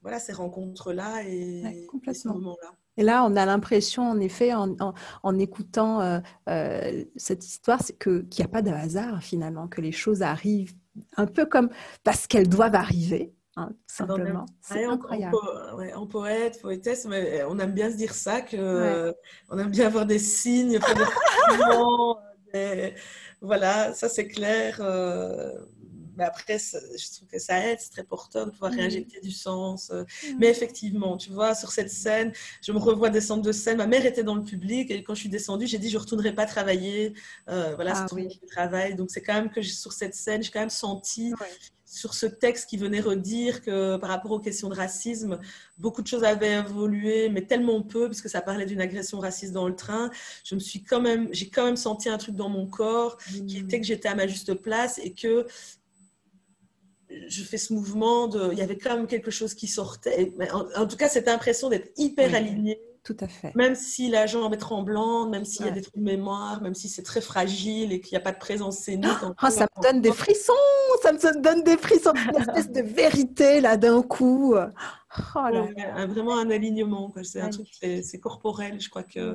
[0.02, 2.74] voilà, ces rencontres-là et, ce moment-là.
[2.98, 4.76] Et là, on a l'impression, en effet, en,
[5.22, 6.00] en, écoutant
[6.48, 10.74] euh, cette histoire, c'est qu'il n'y a pas de hasard finalement, que les choses arrivent
[11.16, 11.70] un peu comme
[12.04, 14.46] parce qu'elles doivent arriver Hein, simplement.
[14.62, 15.36] C'est incroyable.
[15.94, 19.14] En, poète, poétesse, mais on aime bien se dire ça, que
[19.50, 20.78] on aime bien avoir des signes,
[22.54, 22.94] des...
[23.42, 24.78] voilà, ça c'est clair.
[24.80, 25.52] Euh,
[26.16, 29.90] mais après, je trouve que ça aide, c'est très porteur de pouvoir réinjecter du sens.
[29.90, 30.02] Euh.
[30.02, 30.36] Mmh.
[30.38, 33.78] Mais effectivement, tu vois, sur cette scène, je me revois descendre de scène.
[33.78, 36.02] Ma mère était dans le public et quand je suis descendue, j'ai dit je ne
[36.02, 37.14] retournerai pas travailler.
[37.48, 38.40] Euh, voilà, ah, c'est oui.
[38.50, 38.94] travail.
[38.94, 41.32] Donc c'est quand même que sur cette scène, j'ai quand même senti
[41.92, 45.38] sur ce texte qui venait redire que par rapport aux questions de racisme,
[45.76, 49.68] beaucoup de choses avaient évolué, mais tellement peu, puisque ça parlait d'une agression raciste dans
[49.68, 50.10] le train.
[50.42, 53.58] Je me suis quand même, j'ai quand même senti un truc dans mon corps qui
[53.58, 55.46] était que j'étais à ma juste place et que
[57.28, 60.32] je fais ce mouvement de, il y avait quand même quelque chose qui sortait.
[60.76, 63.52] En, tout cas, cette impression d'être hyper alignée tout à fait.
[63.56, 66.74] Même si la jambe est tremblante, même s'il y a des trous de mémoire, même
[66.74, 69.10] si c'est très fragile et qu'il n'y a pas de présence scénique.
[69.22, 70.52] Oh, ça me donne des frissons,
[71.02, 74.54] ça me donne des frissons, une espèce de vérité là d'un coup.
[74.54, 75.66] Oh là
[76.06, 78.80] vraiment un alignement, c'est un truc, c'est corporel.
[78.80, 79.34] Je crois que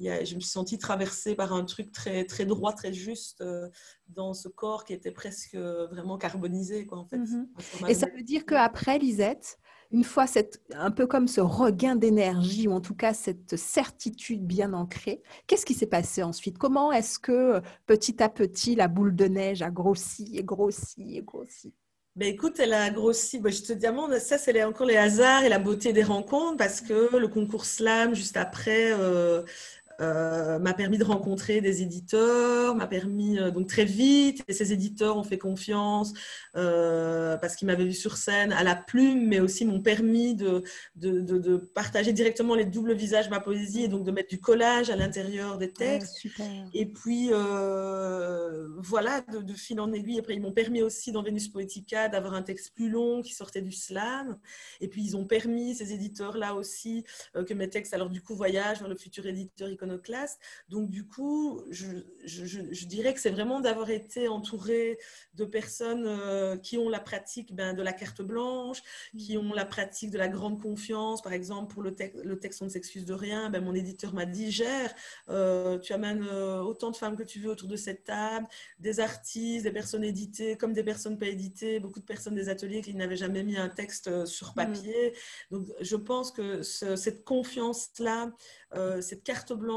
[0.00, 3.68] je me suis sentie traversée par un truc très, très droit, très juste euh,
[4.08, 6.86] dans ce corps qui était presque vraiment carbonisé.
[6.86, 7.18] Quoi, en fait.
[7.18, 7.48] Mhm.
[7.88, 9.58] Et ça veut dire qu'après, Lisette,
[9.92, 14.44] une fois cette, un peu comme ce regain d'énergie, ou en tout cas cette certitude
[14.46, 16.58] bien ancrée, qu'est-ce qui s'est passé ensuite?
[16.58, 21.22] Comment est-ce que petit à petit la boule de neige a grossi et grossi et
[21.22, 21.74] grossi?
[22.14, 23.38] Ben écoute, elle a grossi.
[23.38, 23.86] Ben, je te dis,
[24.20, 28.14] ça, c'est encore les hasards et la beauté des rencontres parce que le concours Slam,
[28.14, 29.42] juste après, euh,
[30.00, 34.72] euh, m'a permis de rencontrer des éditeurs, m'a permis euh, donc très vite, et ces
[34.72, 36.12] éditeurs ont fait confiance
[36.56, 40.62] euh, parce qu'ils m'avaient vu sur scène à la plume, mais aussi m'ont permis de,
[40.96, 44.40] de, de, partager directement les doubles visages de ma poésie et donc de mettre du
[44.40, 46.26] collage à l'intérieur des textes.
[46.74, 47.30] et puis
[48.78, 50.18] voilà, de, fil en aiguille.
[50.18, 53.62] Après, ils m'ont permis aussi dans Vénus Poetica d'avoir un texte plus long qui sortait
[53.62, 54.38] du slam.
[54.80, 58.80] Et puis ils ont permis, ces éditeurs-là aussi, que mes textes, alors du coup, voyagent
[58.80, 60.38] vers le futur éditeur iconoclaste.
[60.68, 61.86] Donc, du coup, je,
[62.24, 64.98] je, dirais que c'est vraiment d'avoir été entouré
[65.34, 68.82] de personnes euh, qui ont la pratique ben, de la carte blanche,
[69.16, 71.22] qui ont la pratique de la grande confiance.
[71.22, 74.14] Par exemple, pour le, texte, le texte On ne s'excuse de rien, ben, mon éditeur
[74.14, 74.94] m'a dit Gère,
[75.28, 78.46] euh, tu amènes euh, autant de femmes que tu veux autour de cette table,
[78.78, 82.82] des artistes, des personnes éditées comme des personnes pas éditées, beaucoup de personnes des ateliers
[82.82, 84.54] qui n'avaient jamais mis un texte sur mm.
[84.54, 85.12] papier.
[85.50, 88.32] Donc, je pense que cette confiance-là,
[89.00, 89.71] cette carte blanche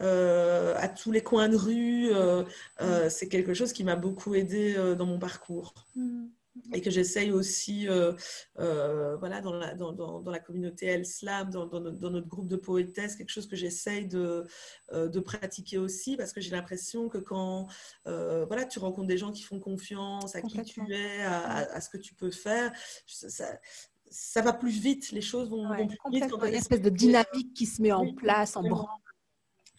[0.00, 2.12] euh, à tous les coins de rue.
[2.12, 2.44] Euh,
[2.80, 5.74] euh, c'est quelque chose qui m'a beaucoup aidé dans mon parcours.
[5.94, 6.26] Mm.
[6.74, 7.86] Et que j'essaye aussi,
[8.56, 13.16] voilà, dans la, dans, dans, la communauté El Slam, dans, dans, notre groupe de poétesses,
[13.16, 14.46] quelque chose que j'essaye de,
[14.92, 17.68] de pratiquer aussi, parce que j'ai l'impression que quand
[18.04, 21.96] voilà, tu rencontres des gens qui font confiance à qui tu es, à, ce que
[21.96, 22.70] tu peux faire,
[23.06, 23.58] ça,
[24.10, 25.98] ça va plus vite, les choses vont, plus vite.
[26.12, 29.01] Il y a une espèce de dynamique qui se met en place, en branle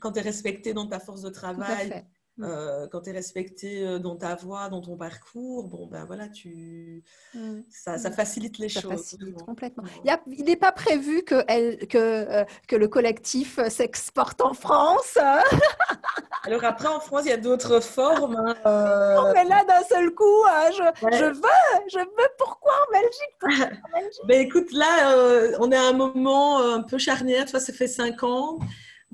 [0.04, 2.04] quand tu es respecté dans ta force de travail,
[2.36, 2.44] mm.
[2.44, 6.28] euh, quand tu es respecté euh, dans ta voix, dans ton parcours, bon, ben voilà,
[6.28, 7.06] tu...
[7.34, 7.62] Mm.
[7.70, 8.92] Ça, ça, facilite les ça choses.
[8.92, 9.84] Facilite complètement.
[10.28, 15.18] Il n'est pas prévu que, elle, que, euh, que le collectif s'exporte en France.
[16.44, 18.36] Alors après, en France, il y a d'autres formes.
[18.36, 20.84] Hein, non, mais là, d'un seul coup, je,
[21.18, 22.30] je, veux, je veux.
[22.38, 23.80] Pourquoi en Belgique,
[24.28, 27.46] Ben, écoute, là, on est à un moment un peu charnière.
[27.46, 28.60] Tu vois, ça fait cinq ans.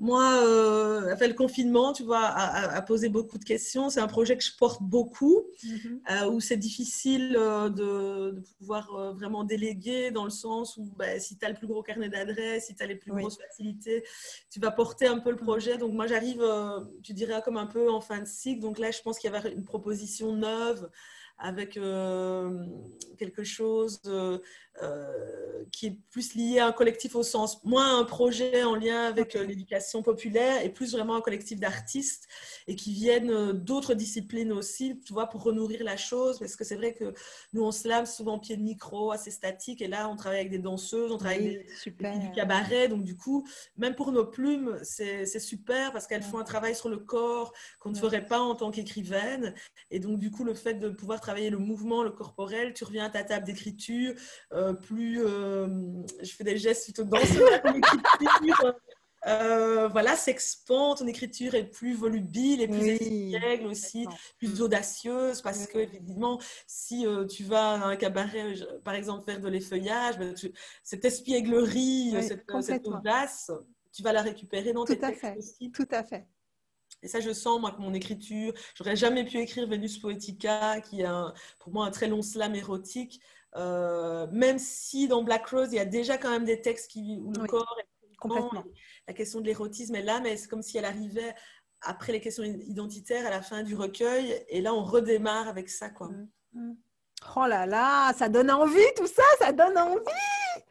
[0.00, 3.90] Moi, euh, le confinement, tu vois, a, posé beaucoup de questions.
[3.90, 6.00] C'est un projet que je porte beaucoup, mhm.
[6.10, 11.20] euh, où c'est difficile euh, de, pouvoir euh, vraiment déléguer dans le sens où bah,
[11.20, 14.02] si tu as le plus gros carnet d'adresses, si tu as les plus grosses facilités,
[14.50, 15.76] tu vas porter un peu le projet.
[15.76, 16.42] Donc moi, j'arrive,
[17.02, 18.62] tu dirais, comme un peu en fin de cycle.
[18.62, 20.88] Donc là, je pense qu'il y avait une proposition neuve
[21.40, 21.78] avec
[23.18, 24.00] quelque chose
[24.82, 29.04] euh, qui est plus lié à un collectif au sens, moins un projet en lien
[29.04, 32.26] avec euh, l'éducation populaire et plus vraiment un collectif d'artistes
[32.66, 36.38] et qui viennent euh, d'autres disciplines aussi, tu vois, pour renourrir la chose.
[36.38, 37.12] Parce que c'est vrai que
[37.52, 40.50] nous, on se lave souvent pied de micro, assez statique, et là, on travaille avec
[40.50, 42.88] des danseuses, on travaille avec des, du cabaret.
[42.88, 46.88] Donc, du coup, même pour nos plumes, c'est super parce qu'elles font un travail sur
[46.88, 49.54] le corps qu'on ne ferait pas en tant qu'écrivaine.
[49.90, 53.06] Et donc, du coup, le fait de pouvoir travailler le mouvement, le corporel, tu reviens
[53.06, 54.14] à ta table d'écriture.
[54.52, 55.66] Euh, plus, euh,
[56.22, 57.62] je fais des gestes plutôt danseurs,
[59.26, 64.06] euh, voilà, s'expand, ton écriture est plus volubile et plus oui, aussi,
[64.38, 69.48] plus audacieuse, parce que évidemment, si tu vas à un cabaret, par exemple, faire de
[69.48, 70.34] l'effeuillage, ben,
[70.82, 73.50] cette espièglerie, cette, audace,
[73.92, 75.36] tu vas la récupérer dans Tout tes à textes fait.
[75.36, 75.70] aussi.
[75.70, 76.26] Tout à fait.
[77.02, 81.00] Et ça, je sens, moi, que mon écriture, j'aurais jamais pu écrire Vénus Poetica, qui
[81.00, 81.08] est
[81.58, 83.20] pour moi un très long slam érotique.
[83.56, 87.18] Euh, même si dans Black Rose, il y a déjà quand même des textes qui,
[87.22, 88.64] où le corps est complètement.
[89.08, 91.34] La question de l'érotisme est là, mais c'est comme si elle arrivait
[91.82, 94.44] après les questions identitaires à la fin du recueil.
[94.48, 95.88] Et là, on redémarre avec ça.
[95.88, 96.08] Quoi.
[96.08, 96.76] Mm, mm.
[97.36, 100.64] Oh là là, ça donne envie tout ça, ça donne envie.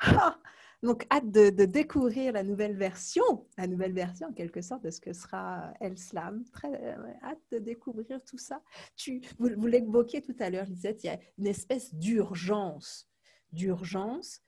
[0.00, 0.36] Ah.
[0.82, 5.00] Donc, hâte de, découvrir la nouvelle version, la nouvelle version en quelque sorte de ce
[5.00, 6.44] que sera El Slam.
[6.52, 8.60] Très euh, hâte de découvrir tout ça.
[8.96, 13.08] Tu, vous, vous l'évoquiez tout à l'heure, Lisette, il y a une espèce d'urgence,
[13.52, 14.40] d'urgence.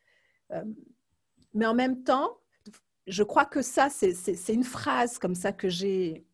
[0.50, 0.64] Euh,
[1.52, 2.40] mais en même temps,
[3.06, 6.26] je crois que ça, c'est une phrase comme ça que j'ai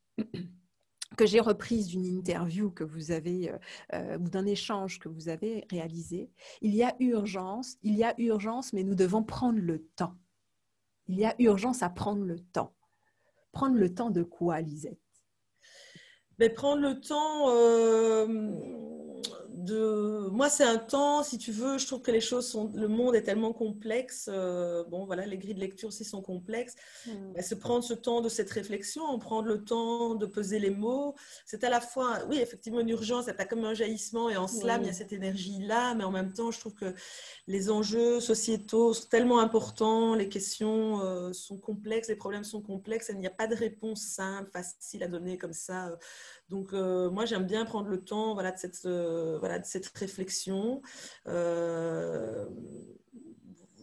[1.17, 3.59] que j'ai reprise d'une interview que vous avez, euh,
[3.95, 6.31] euh, ou d'un échange que vous avez réalisé.
[6.61, 10.15] Il y a urgence, il y a urgence, mais nous devons prendre le temps.
[11.09, 12.73] Il y a urgence à prendre le temps.
[13.53, 14.99] Prendre le temps de quoi, Lisette?
[16.39, 18.27] Mais Prendre le temps, euh,
[19.65, 22.89] de moi c'est un temps si tu veux je trouve que les choses sont le
[22.89, 26.75] monde est tellement complexe euh, bon voilà les grilles de lecture aussi sont complexes
[27.07, 27.41] mm.
[27.41, 31.65] se prendre ce temps de cette réflexion prendre le temps de peser les mots c'est
[31.65, 34.83] à la fois oui effectivement une urgence c'est pas comme un jaillissement et en slam
[34.83, 36.95] il y a cette énergie là mais en même temps je trouve que
[37.47, 43.11] les enjeux sociétaux sont tellement importants les questions euh, sont complexes les problèmes sont complexes
[43.11, 45.91] et il n'y a pas de réponse simple facile à donner comme ça
[46.51, 49.87] donc, euh, moi, j'aime bien prendre le temps voilà, de, cette, euh, voilà, de cette
[49.97, 50.83] réflexion.
[51.29, 52.45] Euh,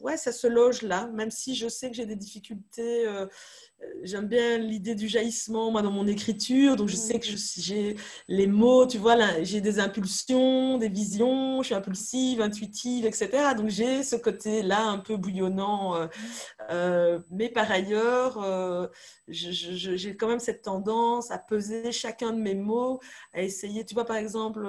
[0.01, 3.05] ouais, ça se loge là, même si je sais que j'ai des difficultés
[4.03, 6.75] J'aime bien l'idée du jaillissement, moi, dans mon écriture.
[6.75, 7.95] Donc, je sais que j'ai
[8.27, 13.53] les mots, tu vois, j'ai des impulsions, des visions, je suis impulsive, intuitive, etc.
[13.55, 15.95] Donc, j'ai ce côté-là un peu bouillonnant.
[15.95, 16.07] Euh,
[16.71, 18.87] euh, mais par ailleurs, euh,
[19.27, 22.99] j'ai quand même cette tendance à peser chacun de mes mots,
[23.33, 24.67] à essayer, tu vois, par exemple,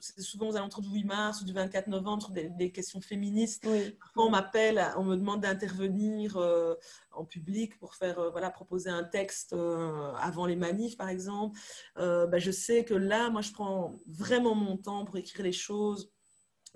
[0.00, 3.66] c'est souvent aux alentours du 8 mars ou du 24 novembre des, questions féministes.
[3.98, 6.74] Parfois, on m'appelle, on me demande d'intervenir euh,
[7.12, 11.58] en public pour faire, euh, voilà, proposer un texte euh, avant les manifs, par exemple.
[11.96, 16.10] Bah, je sais que là, moi, je prends vraiment mon temps pour écrire les choses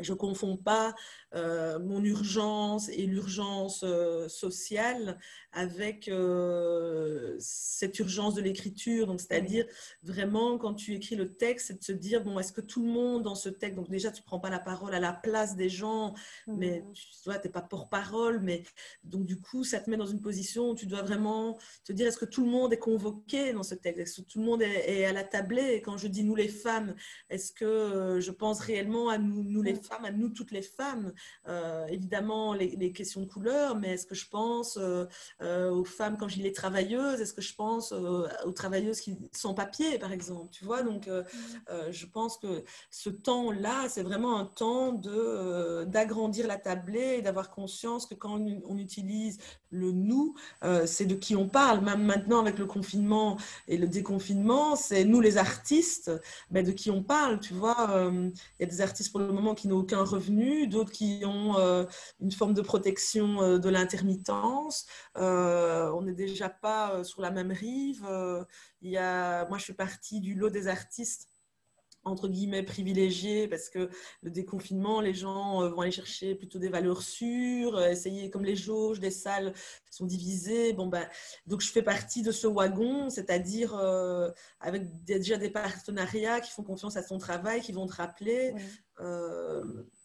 [0.03, 0.95] je ne confonds pas
[1.35, 5.19] euh, mon urgence et l'urgence euh, sociale
[5.53, 9.07] avec euh, cette urgence de l'écriture.
[9.07, 9.67] Donc, c'est-à-dire
[10.03, 12.91] vraiment quand tu écris le texte, c'est de se dire bon, est-ce que tout le
[12.91, 15.57] monde dans ce texte, donc déjà tu ne prends pas la parole à la place
[15.57, 16.15] des gens,
[16.47, 16.93] mais mmh.
[16.93, 18.62] tu vois, n'es pas porte-parole, mais
[19.05, 22.09] donc du coup, ça te met dans une position où tu dois vraiment te dire
[22.09, 24.62] est-ce que tout le monde est convoqué dans ce texte, est-ce que tout le monde
[24.62, 25.75] est, à la tablée?
[25.75, 26.95] Et quand je dis nous les femmes,
[27.31, 31.13] est-ce que je pense réellement à nous, nous les femmes, à nous toutes les femmes,
[31.49, 35.07] euh, évidemment les, questions de couleur, mais est-ce que je pense euh,
[35.41, 39.17] euh, aux femmes quand je dis les travailleuses, est-ce que je pense aux travailleuses qui
[39.33, 40.83] sont papier, par exemple, tu vois?
[40.83, 41.09] Donc,
[41.91, 47.51] je pense que ce temps-là, c'est vraiment un temps de d'agrandir la tablée et d'avoir
[47.51, 49.39] conscience que quand on, utilise
[49.71, 50.35] le nous,
[50.87, 51.83] c'est de qui on parle.
[51.85, 56.11] Même maintenant avec le confinement et le déconfinement, c'est nous les artistes,
[56.51, 58.11] mais de qui on parle, tu vois?
[58.13, 61.85] Il y a des artistes pour le moment qui aucun revenu, d'autres qui ont euh,
[62.21, 64.87] une forme de protection euh, de l'intermittence.
[65.17, 68.07] Euh, on n'est déjà pas sur la même rive.
[68.83, 71.32] il y a, moi, je suis partie du lot des artistes
[72.05, 73.88] entre guillemets privilégiés parce que
[74.23, 78.45] le déconfinement, les gens euh, vont aller chercher plutôt des valeurs sûres, euh, essayer comme
[78.45, 79.53] les jauges des salles
[79.91, 80.73] sont divisées.
[80.73, 81.07] Bon ben,
[81.47, 86.62] donc je fais partie de ce wagon, c'est-à-dire euh, avec déjà des partenariats qui font
[86.62, 88.55] confiance à son travail, qui vont te rappeler.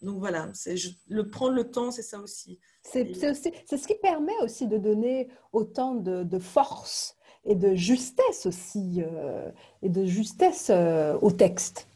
[0.02, 0.76] donc voilà, c'est
[1.08, 2.60] le prendre le temps, c'est ça aussi.
[2.82, 7.17] C'est ce qui permet aussi de donner autant de, de force
[7.48, 9.50] et de justesse aussi, euh,
[9.82, 11.88] et de justesse euh, au texte.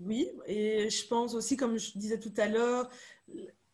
[0.00, 2.90] Oui, et je pense aussi, comme je disais tout à l'heure,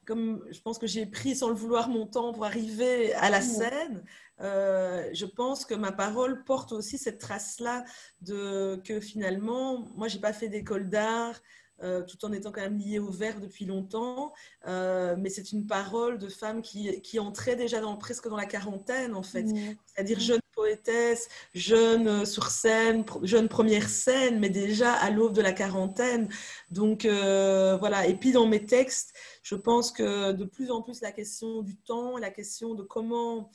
[0.06, 3.40] comme je pense que j'ai pris sans le vouloir mon temps pour arriver à la
[3.40, 4.04] scène,
[4.40, 7.84] euh, je pense que ma parole porte aussi cette trace-là
[8.20, 11.40] de que finalement, moi, j'ai pas fait d'école d'art,
[11.82, 14.32] euh, tout en étant quand même liée au verre depuis longtemps.
[14.66, 18.46] Euh, mais c'est une parole de femme qui, qui entrait déjà dans, presque dans la
[18.46, 19.44] quarantaine, en fait.
[19.44, 19.76] Mmh.
[19.86, 25.42] C'est-à-dire jeune poétesse, jeune euh, sur scène, jeune première scène, mais déjà à l'aube de
[25.42, 26.28] la quarantaine.
[26.70, 28.06] Donc voilà.
[28.06, 31.76] Et puis dans mes textes, je pense que de plus en plus la question du
[31.76, 33.50] temps, la question de comment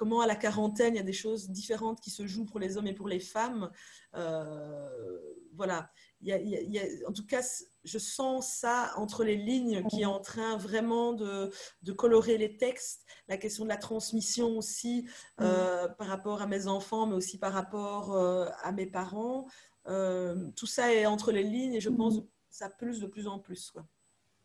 [0.00, 2.78] comment à la quarantaine, il y a des choses différentes qui se jouent pour les
[2.78, 3.70] hommes et pour les femmes.
[4.14, 5.18] Euh,
[5.54, 5.90] voilà.
[7.06, 7.42] en tout cas,
[7.84, 11.50] je sens ça entre les lignes qui est en train vraiment de,
[11.96, 13.04] colorer les textes.
[13.28, 15.08] La question de la transmission aussi
[15.40, 19.46] euh, par rapport à mes enfants, mais aussi par rapport euh, à mes parents.
[19.86, 23.38] tout ça est entre les lignes et je pense que ça plus de plus en
[23.38, 23.70] plus.
[23.70, 23.84] Quoi.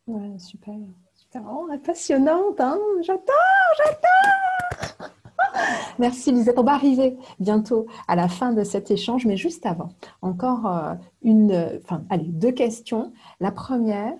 [0.06, 0.74] Ouais, super.
[1.14, 1.42] super.
[1.50, 3.34] Oh, passionnante, hein j'adore,
[3.76, 5.10] j'adore
[5.98, 6.58] Merci Lisette.
[6.58, 9.90] On va arriver bientôt à la fin de cet échange, mais juste avant,
[10.22, 13.12] encore euh, une, enfin, allez, deux questions.
[13.40, 14.14] La première,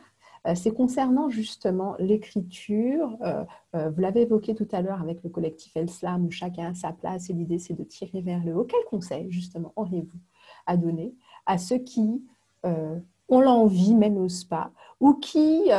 [0.47, 3.17] euh, c'est concernant justement l'écriture.
[3.23, 3.45] Euh,
[3.91, 6.93] vous l'avez évoqué tout à l'heure avec le collectif El Slam où chacun a sa
[6.93, 8.65] place et l'idée c'est de tirer vers le haut.
[8.65, 10.19] Quel conseil justement auriez-vous
[10.67, 11.15] à donner
[11.47, 12.25] à ceux qui
[12.65, 15.71] ont l'envie mais n'osent pas ou qui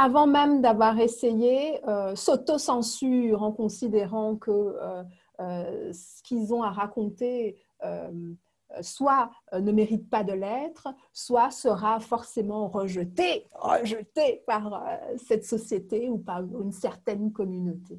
[0.00, 5.02] avant même d'avoir essayé, euh, s'auto-censurent en considérant que euh,
[5.40, 7.56] euh, ce qu'ils ont à raconter
[8.82, 14.84] soit ne mérite pas de l'être, soit sera forcément rejeté, rejeté par
[15.16, 17.98] cette société ou par une certaine communauté.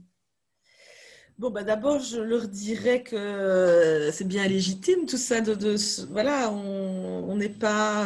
[1.39, 5.37] Bon, bah d'abord, je leur dirais que c'est bien légitime tout ça.
[6.11, 8.05] Voilà, on n'est pas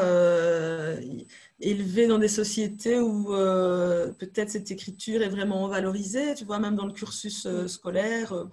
[1.59, 6.35] élevé dans des sociétés où euh, peut-être cette écriture est vraiment valorisée.
[6.35, 8.45] Tu vois, même dans le cursus euh, scolaire, euh,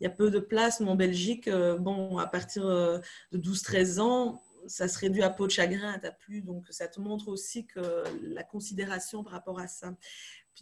[0.00, 0.80] il y a peu de place.
[0.80, 3.00] Mais en Belgique, bon, à partir de
[3.38, 6.42] 12-13 ans, ça se réduit à peau de chagrin, t'as plus.
[6.42, 9.94] Donc, ça te montre aussi que la considération par rapport à ça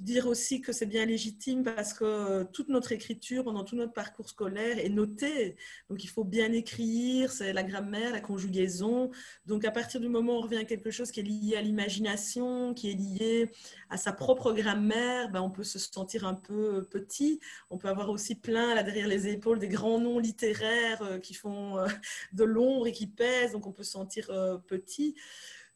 [0.02, 4.28] dire aussi que c'est bien légitime parce que toute notre écriture pendant tout notre parcours
[4.28, 5.56] scolaire est notée.
[5.88, 9.10] Donc il faut bien écrire, c'est la grammaire, la conjugaison.
[9.46, 11.62] Donc à partir du moment où on revient à quelque chose qui est lié à
[11.62, 13.50] l'imagination, qui est lié
[13.88, 17.38] à sa propre grammaire, ben on peut se sentir un peu petit.
[17.70, 21.34] On peut avoir aussi plein là derrière les épaules des grands noms littéraires euh, qui
[21.34, 21.86] font euh,
[22.32, 23.52] de l'ombre et qui pèsent.
[23.52, 25.14] Donc on peut se sentir euh, petit.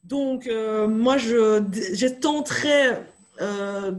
[0.05, 1.61] Donc, moi, je,
[1.93, 3.05] je tenterais
[3.41, 3.91] euh,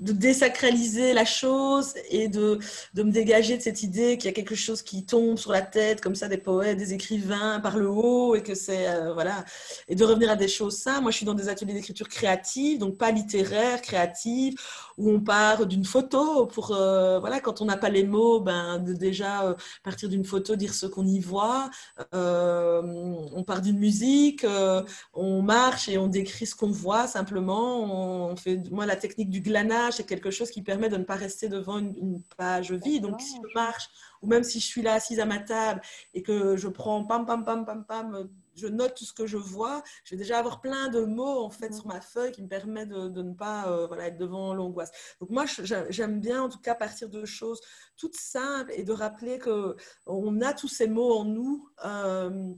[0.00, 2.58] de désacraliser la chose et de,
[2.94, 5.62] de, me dégager de cette idée qu'il y a quelque chose qui tombe sur la
[5.62, 8.88] tête, comme ça, des poètes, des écrivains par le haut, et que c'est.
[8.88, 9.44] Euh, voilà.
[9.88, 11.00] Et de revenir à des choses ça.
[11.00, 14.54] Moi, je suis dans des ateliers d'écriture créative, donc pas littéraire, créative,
[14.96, 16.72] où on part d'une photo pour.
[16.72, 20.56] Euh, voilà, quand on n'a pas les mots, ben, de déjà euh, partir d'une photo,
[20.56, 21.70] dire ce qu'on y voit.
[22.12, 24.44] on part d'une musique,
[25.14, 28.28] on marche et on décrit ce qu'on voit simplement.
[28.28, 31.04] On, on fait, moi, la technique du glanage c'est quelque chose qui permet de ne
[31.04, 33.02] pas rester devant une, page vide.
[33.02, 33.88] Donc, si je marche,
[34.22, 35.80] ou même si je suis là assise à ma table
[36.14, 38.28] et que je prends pam, pam, pam, pam, pam,
[38.58, 41.50] je note tout ce que je vois, je vais déjà avoir plein de mots en
[41.50, 44.90] fait sur ma feuille qui me permet de, ne pas euh, voilà, être devant l'angoisse.
[45.20, 47.60] Donc moi, j'aime bien en tout cas partir de choses
[47.96, 51.68] toutes simples et de rappeler qu'on a tous ces mots en nous.
[51.84, 52.52] Euh,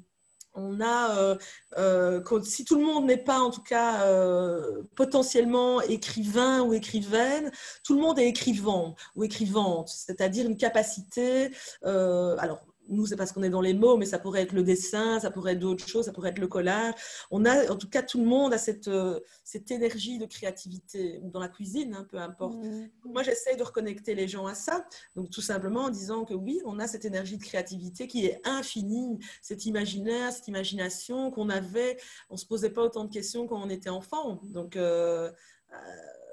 [0.54, 1.36] on a, euh,
[1.78, 7.50] euh, si tout le monde n'est pas en tout cas euh, potentiellement écrivain ou écrivaine,
[7.84, 11.50] tout le monde est écrivant ou écrivante, c'est-à-dire une capacité,
[11.82, 12.60] alors
[12.90, 15.30] nous, c'est parce qu'on est dans les mots, mais ça pourrait être le dessin, ça
[15.30, 16.94] pourrait être d'autres choses, ça pourrait être le collage.
[17.30, 21.20] On a, en tout cas, tout le monde a cette, euh, cette énergie de créativité,
[21.22, 22.58] ou dans la cuisine, hein, peu importe.
[22.58, 22.90] Mmh.
[23.04, 24.84] Moi, j'essaye de reconnecter les gens à ça,
[25.16, 28.40] donc tout simplement en disant que oui, on a cette énergie de créativité qui est
[28.44, 33.46] infinie, cet imaginaire, cette imagination qu'on avait, on ne se posait pas autant de questions
[33.46, 34.40] quand on était enfant.
[34.44, 35.30] Donc, euh,
[35.72, 35.76] euh,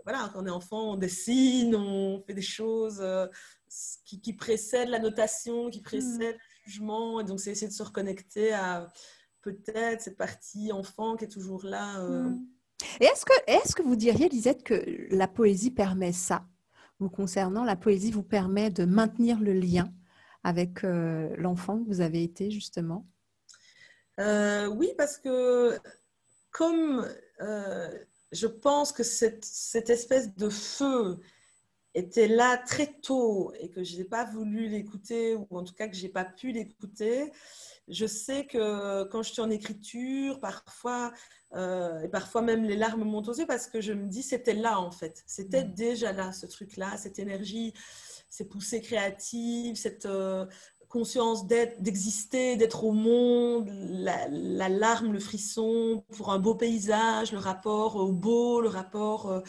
[0.04, 3.04] voilà, quand on est enfant, on dessine, on fait des choses
[4.06, 6.38] qui, qui précèdent la notation, qui précèdent
[6.68, 7.20] jugement.
[7.20, 8.92] Et donc, c'est essayer de se reconnecter à,
[9.42, 12.00] peut-être cette partie enfant qui est toujours là.
[12.02, 12.24] Euh.
[12.24, 12.46] Hmm.
[13.00, 16.46] Et est-ce que, est que vous diriez, Lisette, que la poésie permet ça?
[17.00, 19.92] Vous concernant, la poésie vous permet de maintenir le lien
[20.44, 23.08] avec euh, l'enfant que vous avez été, justement?
[24.20, 25.78] Euh, Oui, parce que
[26.52, 27.08] comme
[28.32, 31.20] je pense que cette, cette, espèce de feu
[31.98, 35.88] était là très tôt et que je n'ai pas voulu l'écouter, ou en tout cas
[35.88, 37.32] que je n'ai pas pu l'écouter,
[37.88, 41.12] je sais que quand je suis en écriture, parfois,
[41.56, 44.54] euh, et parfois même les larmes montent aux yeux parce que je me dis c'était
[44.54, 45.74] là en fait, c'était mm.
[45.74, 47.74] déjà là ce truc-là, cette énergie,
[48.30, 50.46] ces poussées créatives, cette euh,
[50.90, 57.40] conscience d'être, d'exister, d'être au monde, la, larme, le frisson pour un beau paysage, le
[57.40, 59.42] rapport au beau, le rapport euh,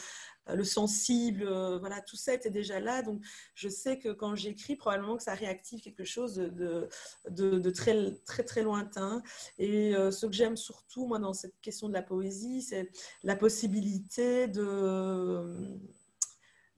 [0.55, 3.03] le sensible, euh, voilà, tout ça était déjà là.
[3.03, 3.23] Donc,
[3.55, 6.89] je sais que quand j'écris, probablement que ça réactive quelque chose de,
[7.31, 9.23] de, très, très, très lointain.
[9.59, 12.91] Et euh, ce que j'aime surtout, moi, dans cette question de la poésie, c'est
[13.23, 15.79] la possibilité de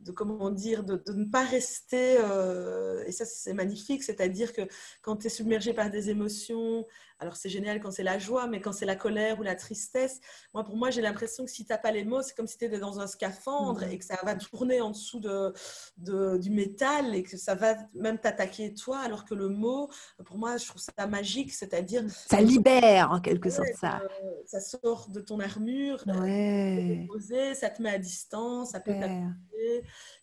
[0.01, 4.63] de comment dire, de, ne pas rester, euh, et ça c'est magnifique, c'est-à-dire que
[5.03, 6.87] quand tu es submergé par des émotions,
[7.19, 10.21] alors c'est génial quand c'est la joie, mais quand c'est la colère ou la tristesse,
[10.55, 12.57] moi pour moi j'ai l'impression que si tu n'as pas les mots, c'est comme si
[12.57, 13.91] tu étais dans un scaphandre mmh.
[13.91, 15.53] et que ça va tourner en dessous de,
[15.99, 19.91] de, du métal et que ça va même t'attaquer toi, alors que le mot,
[20.25, 22.05] pour moi je trouve ça magique, c'est-à-dire...
[22.09, 24.01] Ça libère en quelque sorte ça.
[24.47, 27.07] ça sort de ton armure, ouais.
[27.55, 28.95] ça te met à distance, ça peut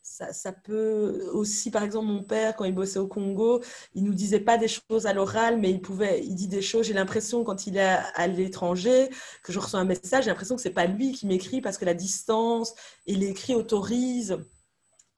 [0.01, 3.61] ça, peut aussi, par exemple, mon père, quand il bossait au Congo,
[3.93, 6.87] il nous disait pas des choses à l'oral, mais il pouvait, il dit des choses.
[6.87, 9.09] J'ai l'impression, quand il est à l'étranger,
[9.43, 11.85] que je reçois un message, j'ai l'impression que c'est pas lui qui m'écrit parce que
[11.85, 12.73] la distance
[13.05, 14.37] et l'écrit autorise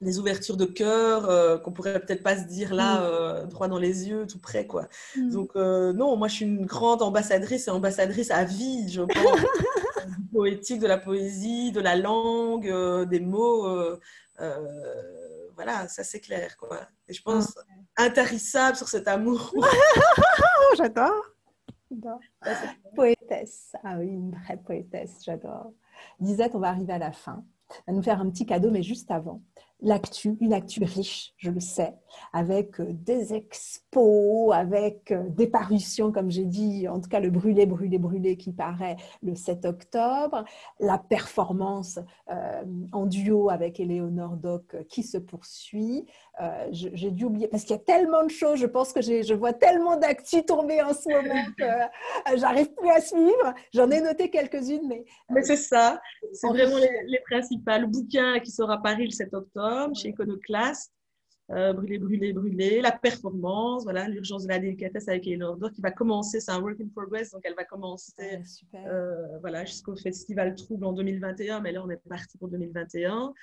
[0.00, 3.04] des ouvertures de cœur euh, qu'on pourrait peut-être pas se dire là, mm.
[3.04, 4.88] euh, droit dans les yeux, tout près, quoi.
[5.16, 5.30] Mm.
[5.30, 9.40] Donc, euh, non, moi, je suis une grande ambassadrice et ambassadrice à vie, je pense.
[10.32, 12.72] poétique, de la poésie, de la langue,
[13.08, 13.66] des mots.
[15.56, 16.56] Voilà, ça c'est clair.
[16.56, 16.80] Quoi.
[17.06, 17.58] Et je pense
[17.96, 18.04] ah.
[18.04, 19.52] intarissable sur cet amour.
[20.78, 21.34] j'adore.
[22.94, 23.72] Poétesse.
[23.84, 25.72] Ah oui, une vraie poétesse, j'adore.
[26.20, 27.44] Lisette, on va arriver à la fin.
[27.86, 29.42] Va nous faire un petit cadeau, mais juste avant
[29.82, 31.94] l'actu, une actu riche, je le sais,
[32.32, 37.30] avec euh, des expos, avec euh, des parutions, comme j'ai dit, en tout cas le
[37.30, 40.44] brûlé, brûlé, brûlé qui paraît le 7 octobre,
[40.78, 41.98] la performance
[42.30, 42.62] euh,
[42.92, 46.06] en duo avec Eleonore Doc qui se poursuit.
[46.70, 49.52] j'ai dû oublier, parce qu'il y a tellement de choses, je pense que je vois
[49.52, 53.54] tellement d'actu tomber en ce moment que j'arrive plus à suivre.
[53.74, 55.04] J'en ai noté quelques-unes, mais...
[55.30, 56.00] Mais c'est ça,
[56.32, 57.82] c'est vraiment les, les principales.
[57.82, 60.92] Le bouquin qui sera paru le 7 octobre chez Iconoclast.
[61.50, 65.90] Euh, brûler, brûler, brûler, la performance, voilà, l'urgence de la délicatesse avec Eleanor qui va
[65.90, 68.40] commencer, c'est un work in progress, donc elle va commencer
[68.76, 73.34] euh, voilà, jusqu'au Festival Trouble en 2021, mais là on est parti pour 2021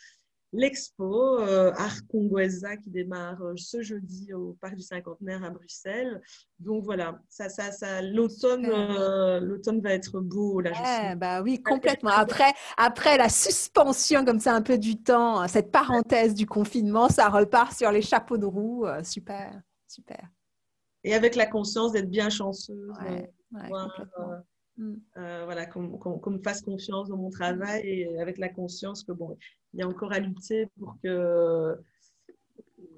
[0.54, 6.22] l'expo euh, Art Congoesa qui démarre euh, ce jeudi au Parc du Cinquantenaire à Bruxelles.
[6.60, 10.60] Donc voilà, ça, ça, ça, l'automne, euh, l'automne va être beau.
[10.60, 12.12] Là, je bah oui, complètement.
[12.12, 17.30] Après, après la suspension comme ça un peu du temps, cette parenthèse du confinement, ça
[17.30, 18.86] repart sur les chapeaux de roue.
[19.04, 20.30] super, super.
[21.04, 22.92] Et avec la conscience d'être bien chanceuse.
[24.78, 24.96] Mm.
[25.18, 29.38] Euh, voilà, qu'on me fasse confiance dans mon travail et avec la conscience que bon,
[29.74, 31.76] il y a encore à lutter pour que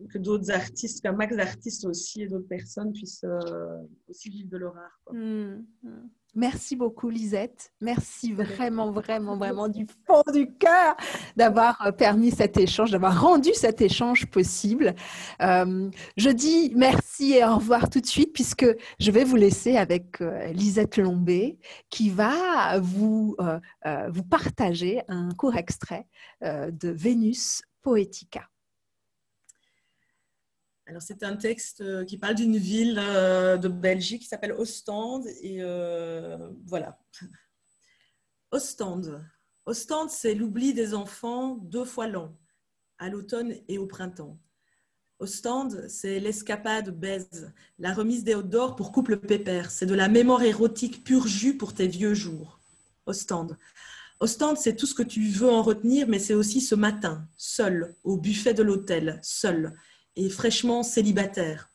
[0.10, 3.78] que d'autres artistes, qu'un max d'artistes aussi et d'autres personnes puissent euh,
[4.08, 5.02] aussi vivre de leur art.
[5.12, 6.10] Mm, mm.
[6.36, 7.72] Merci beaucoup, Lisette.
[7.82, 10.96] Merci vraiment, vraiment, vraiment du fond du cœur
[11.36, 14.94] d'avoir euh, permis cet échange, d'avoir rendu cet échange possible.
[15.42, 18.68] Euh, je dis merci et au revoir tout de suite puisque
[19.00, 21.58] je vais vous laisser avec euh, Lisette Lombé
[21.90, 23.36] qui va vous,
[24.10, 26.08] vous partager un court extrait
[26.42, 28.48] de Vénus Poetica.
[30.90, 35.28] Alors, c'est un texte euh, qui parle d'une ville euh, de Belgique qui s'appelle Ostende.
[35.44, 36.98] Et euh, voilà.
[38.52, 39.24] Ostende.
[39.68, 42.36] Ostende, c'est l'oubli des enfants deux fois lent,
[42.98, 44.40] à l'automne et au printemps.
[45.20, 49.70] Ostende, c'est l'escapade baise, la remise des hauts d'or pour couple pépère.
[49.70, 52.60] C'est de la mémoire érotique pur jus pour tes vieux jours.
[53.06, 53.60] Ostende.
[54.20, 57.96] Ostende, c'est tout ce que tu veux en retenir, mais c'est aussi ce matin, seul,
[58.04, 59.76] au buffet de l'hôtel, seul
[60.20, 61.72] et fraîchement célibataire.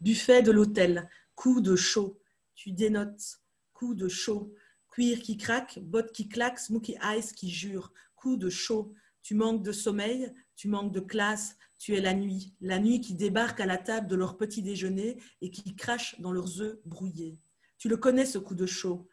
[0.00, 2.20] Buffet de l'hôtel, coup de chaud,
[2.54, 3.40] tu dénotes,
[3.72, 4.54] coup de chaud,
[4.88, 9.64] cuir qui craque, bottes qui claquent, smoky eyes qui jure, coup de chaud, tu manques
[9.64, 13.66] de sommeil, tu manques de classe, tu es la nuit, la nuit qui débarque à
[13.66, 17.40] la table de leur petit déjeuner et qui crache dans leurs œufs brouillés.
[17.78, 19.08] Tu le connais, ce coup de chaud.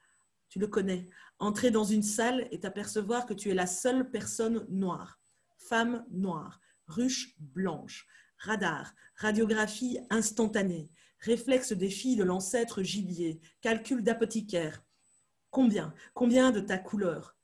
[0.49, 1.09] Tu le connais.
[1.39, 5.19] Entrer dans une salle et t'apercevoir que tu es la seule personne noire.
[5.57, 6.61] Femme noire.
[6.85, 8.07] Ruche blanche.
[8.37, 8.93] Radar.
[9.15, 10.89] Radiographie instantanée.
[11.19, 13.39] Réflexe des filles de l'ancêtre gibier.
[13.61, 14.83] Calcul d'apothicaire.
[15.49, 17.37] Combien Combien de ta couleur?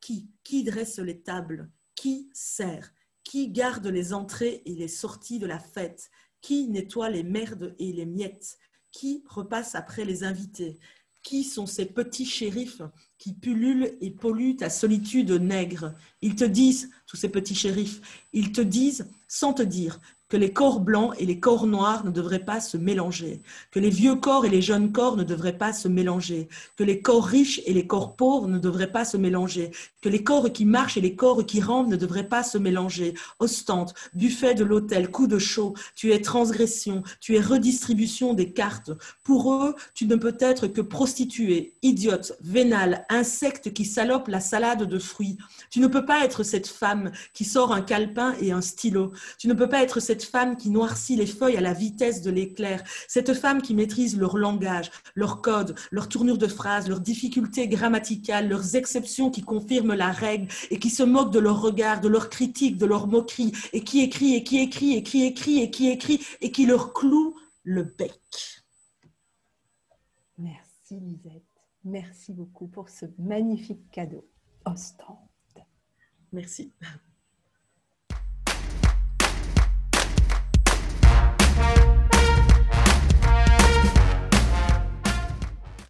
[0.00, 1.70] Qui Qui dresse les tables?
[1.94, 2.92] Qui sert?
[3.22, 6.10] Qui garde les entrées et les sorties de la fête?
[6.40, 8.58] Qui nettoie les merdes et les miettes?
[8.90, 10.80] Qui repasse après les invités?
[11.22, 12.82] Qui sont ces petits shérifs
[13.16, 15.94] qui pullulent et polluent ta solitude nègre?
[16.20, 20.00] Ils te disent, tous ces petits shérifs, ils te disent, sans te dire,
[20.32, 23.90] que les corps blancs et les corps noirs ne devraient pas se mélanger, que les
[23.90, 27.60] vieux corps et les jeunes corps ne devraient pas se mélanger, que les corps riches
[27.66, 31.02] et les corps pauvres ne devraient pas se mélanger, que les corps qui marchent et
[31.02, 33.12] les corps qui rampent ne devraient pas se mélanger.
[33.40, 38.90] Ostente, buffet de l'hôtel, coup de chaud, tu es transgression, tu es redistribution des cartes.
[39.24, 44.84] Pour eux, tu ne peux être que prostituée, idiote, vénale, insecte qui salope la salade
[44.84, 45.36] de fruits.
[45.68, 49.12] Tu ne peux pas être cette femme qui sort un calepin et un stylo.
[49.36, 52.30] Tu ne peux pas être cette femme qui noircit les feuilles à la vitesse de
[52.30, 57.66] l'éclair, cette femme qui maîtrise leur langage, leur code, leur tournure de phrase, leurs difficultés
[57.66, 62.08] grammaticales, leurs exceptions qui confirment la règle et qui se moque de leur regard, de
[62.08, 65.70] leur critique, de leur moquerie, et qui écrit, et qui écrit, et qui écrit, et
[65.70, 68.62] qui écrit, et qui leur cloue le bec.
[70.38, 71.42] Merci Lisette.
[71.84, 74.24] Merci beaucoup pour ce magnifique cadeau.
[74.64, 75.16] Ostende.
[76.32, 76.72] Merci.